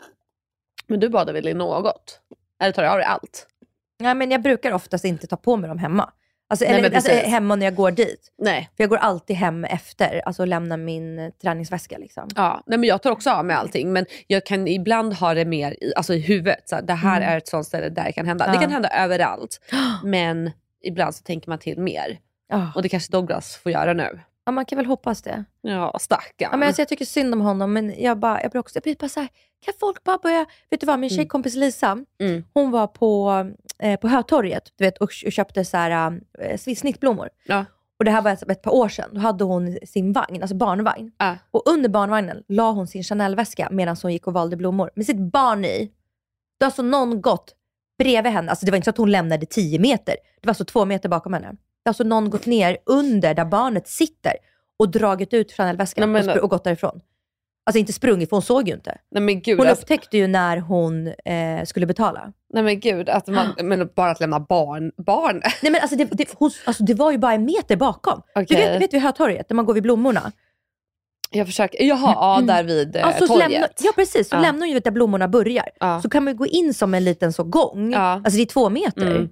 Men 0.88 1.00
du 1.00 1.10
badar 1.10 1.34
väl 1.34 1.48
i 1.48 1.54
något? 1.54 2.20
Eller 2.62 2.72
tar 2.74 2.84
du 2.84 2.90
av 2.90 2.98
dig 2.98 3.06
allt? 3.06 3.48
Nej, 4.00 4.16
men 4.16 4.32
jag 4.32 4.42
brukar 4.42 4.72
oftast 4.72 5.06
inte 5.06 5.28
ta 5.28 5.36
på 5.38 5.58
mig 5.58 5.68
dem 5.68 5.78
hemma. 5.78 6.10
Alltså, 6.50 6.66
Nej, 6.66 6.74
eller, 6.80 6.96
alltså, 6.96 7.12
hemma 7.12 7.56
när 7.56 7.66
jag 7.66 7.76
går 7.76 7.92
dit. 7.92 8.32
Nej. 8.38 8.70
För 8.78 8.84
jag 8.84 8.90
går 8.90 8.98
alltid 8.98 9.36
hem 9.36 9.66
efter, 9.66 10.22
alltså 10.26 10.42
och 10.44 10.48
lämnar 10.48 10.78
min 10.78 11.20
eh, 11.20 11.30
träningsväska. 11.42 11.98
Liksom. 11.98 12.28
Ja, 12.36 12.64
nej 12.66 12.80
men 12.80 12.90
jag 12.90 13.02
tar 13.02 13.12
också 13.12 13.30
av 13.32 13.46
mig 13.46 13.56
allting 13.56 13.94
men 13.94 14.06
jag 14.28 14.46
kan 14.46 14.68
ibland 14.68 15.14
ha 15.14 15.34
det 15.34 15.46
mer 15.46 15.72
i, 15.72 15.94
alltså 15.96 16.14
i 16.14 16.20
huvudet. 16.20 16.70
Så 16.70 16.76
här, 16.76 16.82
det 16.84 16.94
här 16.94 17.18
Mm. 17.18 17.30
är 17.30 17.38
ett 17.38 17.48
sånt 17.48 17.66
ställe 17.66 17.90
där 17.90 18.04
det 18.04 18.12
kan 18.12 18.26
hända. 18.28 18.48
Det 18.48 18.54
Ja. 18.54 18.62
kan 18.62 18.72
hända 18.72 18.90
överallt 18.90 19.60
men 20.04 20.52
ibland 20.84 21.16
så 21.16 21.24
tänker 21.24 21.50
man 21.50 21.60
till 21.60 21.80
mer. 21.80 22.18
Ja. 22.50 22.72
Och 22.76 22.82
det 22.82 22.90
kanske 22.90 23.12
Douglas 23.12 23.56
får 23.56 23.72
göra 23.72 23.94
nu. 23.94 24.20
Ja, 24.46 24.52
man 24.52 24.66
kan 24.66 24.78
väl 24.78 24.86
hoppas 24.86 25.22
det. 25.22 25.44
Ja, 25.62 25.98
stackarn. 26.00 26.50
Ja, 26.52 26.58
men 26.58 26.68
alltså, 26.68 26.82
jag 26.82 26.90
tycker 26.90 27.06
synd 27.06 27.34
om 27.34 27.42
honom, 27.42 27.74
men 27.74 28.02
jag, 28.02 28.18
bara, 28.20 28.42
jag 28.42 28.52
blir 28.52 28.60
också 28.60 28.76
jag 28.76 28.84
blir 28.84 28.96
bara 29.00 29.10
så 29.10 29.20
här, 29.20 29.30
kan 29.66 29.74
folk 29.80 30.04
bara 30.04 30.18
börja... 30.18 30.46
Vet 30.70 30.80
du 30.80 30.86
vad, 30.86 31.00
min 31.00 31.10
tjejkompis 31.10 31.56
Lisa, 31.56 31.98
Mm. 32.20 32.44
hon 32.54 32.72
var 32.72 32.88
på, 32.88 33.46
eh, 33.80 34.00
på 34.00 34.08
Hötorget 34.08 34.72
du 34.76 34.84
vet, 34.84 34.98
och, 34.98 35.10
och 35.26 35.32
köpte 35.32 35.66
så 35.66 35.78
här, 35.78 36.22
eh, 36.40 36.58
snittblommor. 36.58 37.30
Ja. 37.46 37.66
Och 38.00 38.06
det 38.06 38.12
här 38.12 38.22
var 38.22 38.32
ett, 38.32 38.50
ett 38.50 38.62
par 38.62 38.72
år 38.76 38.90
sedan. 38.90 39.10
Då 39.14 39.20
hade 39.20 39.44
hon 39.44 39.78
sin 39.86 40.14
vagn, 40.14 40.42
alltså 40.42 40.56
barnvagn. 40.56 41.12
Ja. 41.18 41.38
Och 41.52 41.64
under 41.70 41.90
barnvagnen 41.90 42.44
la 42.48 42.72
hon 42.72 42.88
sin 42.88 43.04
Chanel-väska 43.04 43.68
medan 43.72 43.96
hon 44.02 44.12
gick 44.14 44.28
och 44.28 44.34
valde 44.34 44.56
blommor. 44.58 44.90
Med 44.96 45.06
sitt 45.06 45.18
barn 45.32 45.66
i. 45.66 45.92
Då 46.60 46.64
har 46.64 46.68
alltså 46.68 46.82
någon 46.82 47.22
gått 47.22 47.56
bredvid 47.98 48.32
henne. 48.32 48.50
Alltså 48.50 48.66
det 48.66 48.72
var 48.72 48.76
inte 48.76 48.86
så 48.86 48.90
att 48.90 48.98
hon 48.98 49.12
lämnade 49.12 49.46
10 49.46 49.80
meter. 49.80 50.16
Det 50.42 50.48
var 50.48 50.52
alltså 50.52 50.66
två 50.66 50.86
meter 50.86 51.10
bakom 51.10 51.34
henne. 51.34 51.56
Alltså 51.86 52.04
någon 52.04 52.30
gått 52.30 52.46
ner 52.46 52.78
under 52.86 53.34
där 53.34 53.46
barnet 53.46 53.88
sitter 53.88 54.34
och 54.80 54.90
dragit 54.92 55.34
ut 55.34 55.58
men- 55.98 56.30
och, 56.30 56.38
och 56.38 56.50
gått 56.50 56.64
därifrån. 56.64 57.02
Alltså 57.66 57.80
inte 57.80 57.94
sprungit, 57.94 58.30
för 58.30 58.36
hon 58.36 58.42
såg 58.42 58.68
ju 58.68 58.74
inte. 58.74 58.98
Nej 59.12 59.24
men 59.24 59.42
gud, 59.42 59.60
Hon 59.60 59.68
alltså, 59.68 59.82
upptäckte 59.84 60.18
ju 60.18 60.28
när 60.28 60.58
hon 60.58 61.08
eh, 61.08 61.64
skulle 61.66 61.86
betala. 61.86 62.34
nej, 62.54 62.64
men 62.64 62.80
gud 62.80 63.10
att 63.10 63.28
man, 63.28 63.48
men 63.64 63.90
bara 63.96 64.12
att 64.12 64.20
lämna 64.20 64.40
barn, 64.40 64.92
barn. 64.98 65.42
Nej 65.62 65.72
men 65.72 65.82
alltså 65.82 65.96
det, 65.96 66.06
det, 66.06 66.28
hon, 66.38 66.52
alltså 66.66 66.84
det 66.84 66.94
var 66.94 67.12
ju 67.12 67.18
bara 67.18 67.34
en 67.34 67.46
meter 67.46 67.76
bakom. 67.76 68.22
Du 68.36 68.42
Okej. 68.42 68.58
vet, 68.72 68.82
vet 68.82 68.94
vid 68.94 69.02
Hötorget, 69.02 69.48
där 69.50 69.56
man 69.56 69.66
går 69.66 69.74
vid 69.74 69.84
blommorna? 69.84 70.32
Jag 71.30 71.48
försöker, 71.48 71.84
jaha, 71.84 72.14
ja 72.16 72.42
där 72.54 72.64
vid 72.64 72.96
eh, 72.96 73.02
Ja, 73.02 73.14
så 73.20 73.28
torget. 73.28 73.50
lämnar, 73.52 73.70
ja 73.80 73.92
precis, 73.96 74.30
så 74.30 74.36
Ja. 74.36 74.40
lämnar 74.42 74.60
hon 74.68 74.70
ju 74.74 74.80
där 74.80 74.92
blommorna 74.92 75.28
börjar. 75.28 75.70
Ja. 75.80 76.02
Så 76.02 76.10
kan 76.10 76.24
man 76.24 76.36
gå 76.38 76.48
in 76.48 76.74
som 76.74 76.94
en 76.94 77.04
liten 77.04 77.34
så 77.34 77.44
gång. 77.44 77.92
Ja. 77.94 78.00
Alltså 78.00 78.32
det 78.32 78.42
är 78.42 78.46
två 78.46 78.70
meter. 78.70 79.12
Mm. 79.12 79.30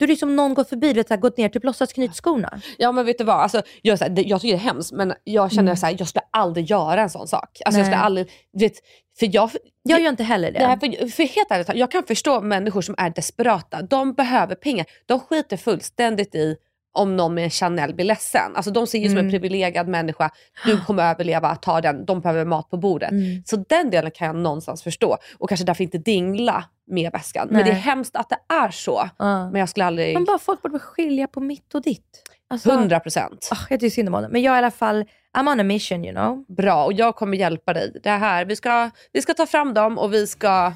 Då 0.00 0.04
är 0.04 0.06
det 0.08 0.16
som 0.16 0.36
någon 0.36 0.54
gått 0.54 0.68
förbi, 0.68 0.88
du 0.88 0.94
vet, 0.94 1.08
så 1.08 1.14
här, 1.14 1.20
gått 1.20 1.36
ner 1.36 1.48
typ 1.48 1.64
låtsas 1.64 1.92
knyta 1.92 2.14
skorna. 2.14 2.60
Ja 2.78 2.92
men 2.92 3.06
vet 3.06 3.18
du 3.18 3.24
vad, 3.24 3.36
alltså, 3.36 3.62
jag, 3.82 3.98
så 3.98 4.04
här, 4.04 4.10
det, 4.10 4.22
jag 4.22 4.40
tycker 4.40 4.56
det 4.56 4.62
är 4.62 4.64
hemskt 4.64 4.92
men 4.92 5.14
jag 5.24 5.50
känner 5.52 5.62
Mm. 5.62 5.76
så 5.76 5.86
här, 5.86 5.96
jag 5.98 6.08
skulle 6.08 6.22
aldrig 6.30 6.70
göra 6.70 7.02
en 7.02 7.10
sån 7.10 7.28
sak. 7.28 7.58
Alltså, 7.64 7.78
jag 7.78 7.86
skulle 7.86 8.02
aldrig, 8.02 8.30
vet, 8.52 8.72
för 9.18 9.28
jag, 9.34 9.50
Jag 9.82 10.00
gör 10.00 10.10
inte 10.10 10.24
heller 10.24 10.52
det. 10.52 10.66
Nej, 10.66 10.98
för, 10.98 11.08
för 11.08 11.22
helt 11.22 11.50
ärligt, 11.50 11.74
jag 11.74 11.90
kan 11.90 12.04
förstå 12.04 12.40
människor 12.40 12.82
som 12.82 12.94
är 12.98 13.10
desperata. 13.10 13.82
De 13.82 14.12
behöver 14.12 14.54
pengar. 14.54 14.86
De 15.06 15.20
skiter 15.20 15.56
fullständigt 15.56 16.34
i 16.34 16.56
om 16.92 17.16
någon 17.16 17.34
med 17.34 17.44
en 17.44 17.50
Chanel 17.50 17.94
blir 17.94 18.04
ledsen. 18.04 18.56
Alltså, 18.56 18.70
de 18.70 18.86
ser 18.86 18.98
ju 18.98 19.08
som 19.08 19.18
en 19.18 19.24
Mm. 19.24 19.30
privilegierad 19.30 19.88
människa. 19.88 20.30
Du 20.66 20.80
kommer 20.80 21.10
överleva, 21.10 21.56
ta 21.56 21.80
den. 21.80 22.04
De 22.04 22.20
behöver 22.20 22.44
mat 22.44 22.70
på 22.70 22.76
bordet. 22.76 23.10
Mm. 23.10 23.42
Så 23.46 23.56
den 23.68 23.90
delen 23.90 24.10
kan 24.10 24.26
jag 24.26 24.36
någonstans 24.36 24.82
förstå. 24.82 25.16
Och 25.38 25.48
kanske 25.48 25.66
därför 25.66 25.84
inte 25.84 25.98
dingla 25.98 26.64
med 26.86 27.12
väskan. 27.12 27.46
Men 27.50 27.56
Nej. 27.56 27.64
det 27.64 27.70
är 27.70 27.74
hemskt 27.74 28.16
att 28.16 28.28
det 28.28 28.54
är 28.54 28.70
så. 28.70 29.08
Ja. 29.18 29.50
Men 29.50 29.60
jag 29.60 29.68
skulle 29.68 29.84
aldrig... 29.86 30.14
Men 30.14 30.24
bara 30.24 30.38
folk 30.38 30.62
borde 30.62 30.78
skilja 30.78 31.26
på 31.26 31.40
mitt 31.40 31.74
och 31.74 31.82
ditt. 31.82 32.22
Alltså, 32.52 32.70
100 32.70 33.00
procent. 33.00 33.48
ah, 33.52 33.56
jag 33.70 33.80
tycker 33.80 33.94
synd 33.94 34.08
om 34.08 34.14
honom. 34.14 34.32
Men 34.32 34.42
jag 34.42 34.52
är 34.52 34.56
i 34.56 34.58
alla 34.58 34.70
fall, 34.70 35.04
I'm 35.38 35.52
on 35.52 35.60
a 35.60 35.62
mission 35.62 36.04
you 36.04 36.14
know. 36.14 36.44
Bra, 36.48 36.84
och 36.84 36.92
jag 36.92 37.16
kommer 37.16 37.36
hjälpa 37.36 37.72
dig. 37.72 38.00
Det 38.02 38.10
här, 38.10 38.44
vi, 38.44 38.56
ska, 38.56 38.90
vi 39.12 39.22
ska 39.22 39.34
ta 39.34 39.46
fram 39.46 39.74
dem 39.74 39.98
och 39.98 40.12
vi 40.14 40.26
ska 40.26 40.72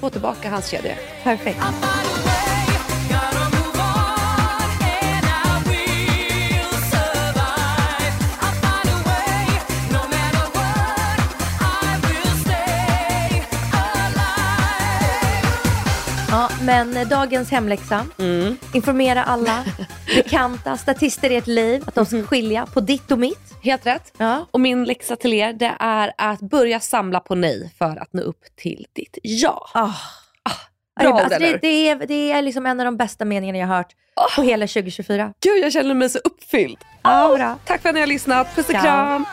få 0.00 0.10
tillbaka 0.10 0.50
hans 0.50 0.68
kedja. 0.70 0.94
Perfekt. 1.22 1.58
Men 16.64 16.96
eh, 16.96 17.08
dagens 17.08 17.50
hemläxa. 17.50 18.06
Mm. 18.18 18.56
Informera 18.74 19.24
alla 19.24 19.64
bekanta 20.16 20.76
statister 20.76 21.30
i 21.30 21.36
ert 21.36 21.46
liv 21.46 21.82
att 21.86 21.94
de 21.94 22.06
ska 22.06 22.22
skilja 22.22 22.66
på 22.66 22.80
ditt 22.80 23.10
och 23.10 23.18
mitt. 23.18 23.54
Helt 23.62 23.86
rätt. 23.86 24.12
Ja. 24.18 24.46
Och 24.50 24.60
min 24.60 24.84
läxa 24.84 25.16
till 25.16 25.32
er 25.32 25.52
det 25.52 25.72
är 25.80 26.12
att 26.18 26.40
börja 26.40 26.80
samla 26.80 27.20
på 27.20 27.34
nej 27.34 27.72
för 27.78 27.96
att 27.96 28.12
nå 28.12 28.22
upp 28.22 28.44
till 28.56 28.86
ditt 28.92 29.18
ja. 29.22 29.68
Ah. 29.74 29.92
bra 31.00 31.20
alltså, 31.20 31.38
det, 31.38 31.58
det, 31.62 31.88
är, 31.88 32.06
det 32.06 32.32
är 32.32 32.42
liksom 32.42 32.66
en 32.66 32.80
av 32.80 32.84
de 32.84 32.96
bästa 32.96 33.24
meningarna 33.24 33.58
jag 33.58 33.66
har 33.66 33.76
hört 33.76 33.92
på 34.36 34.42
hela 34.42 34.66
2024. 34.66 35.32
Gud, 35.40 35.64
jag 35.64 35.72
känner 35.72 35.94
mig 35.94 36.10
så 36.10 36.18
uppfylld. 36.18 36.78
Ja, 37.02 37.34
bra. 37.36 37.58
Tack 37.64 37.82
för 37.82 37.88
att 37.88 37.94
ni 37.94 38.00
har 38.00 38.06
lyssnat. 38.06 38.54
Puss 38.54 38.68
och 38.68 38.74
kram. 38.74 39.24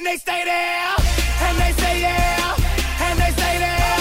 And 0.00 0.06
they 0.06 0.16
stay 0.16 0.44
there, 0.46 0.94
and 1.42 1.58
they 1.58 1.72
say 1.72 2.00
yeah, 2.00 2.56
and 3.04 3.18
they 3.20 3.32
say 3.36 3.58
there. 3.60 4.00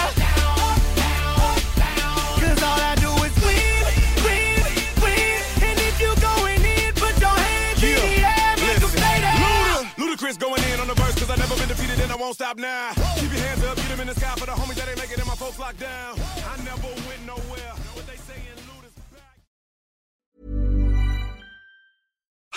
Cause 2.39 2.63
all 2.63 2.79
I 2.79 2.95
do 2.95 3.12
is 3.27 3.35
win, 3.43 3.83
win, 4.23 4.63
win. 5.03 5.43
And 5.59 5.77
if 5.77 5.99
you 5.99 6.15
going 6.23 6.63
in, 6.63 6.93
put 6.95 7.19
your 7.19 7.35
hands 7.35 7.83
in 7.83 7.95
the 7.99 8.15
air, 8.23 8.55
make 8.63 8.81
'em 8.81 8.89
stay 8.95 9.19
there. 9.19 9.43
Luda, 9.99 10.15
Ludacris 10.15 10.39
going 10.39 10.63
in 10.71 10.79
on 10.79 10.88
the 10.88 10.95
verse 10.95 11.15
cause 11.15 11.29
I 11.29 11.35
never 11.35 11.57
been 11.57 11.67
defeated 11.67 11.99
and 11.99 12.13
I 12.13 12.15
won't 12.15 12.35
stop 12.35 12.57
now. 12.57 12.93
Keep 13.19 13.33
your 13.33 13.41
hands 13.41 13.65
up, 13.65 13.75
get 13.75 13.89
them 13.89 13.99
in 13.99 14.07
the 14.07 14.15
sky 14.15 14.33
for 14.38 14.45
the 14.45 14.53
homies 14.53 14.75
that 14.75 14.88
ain't 14.88 14.97
making 14.97 15.19
it, 15.19 15.27
my 15.27 15.35
folks 15.35 15.59
locked 15.59 15.81
down. 15.81 16.15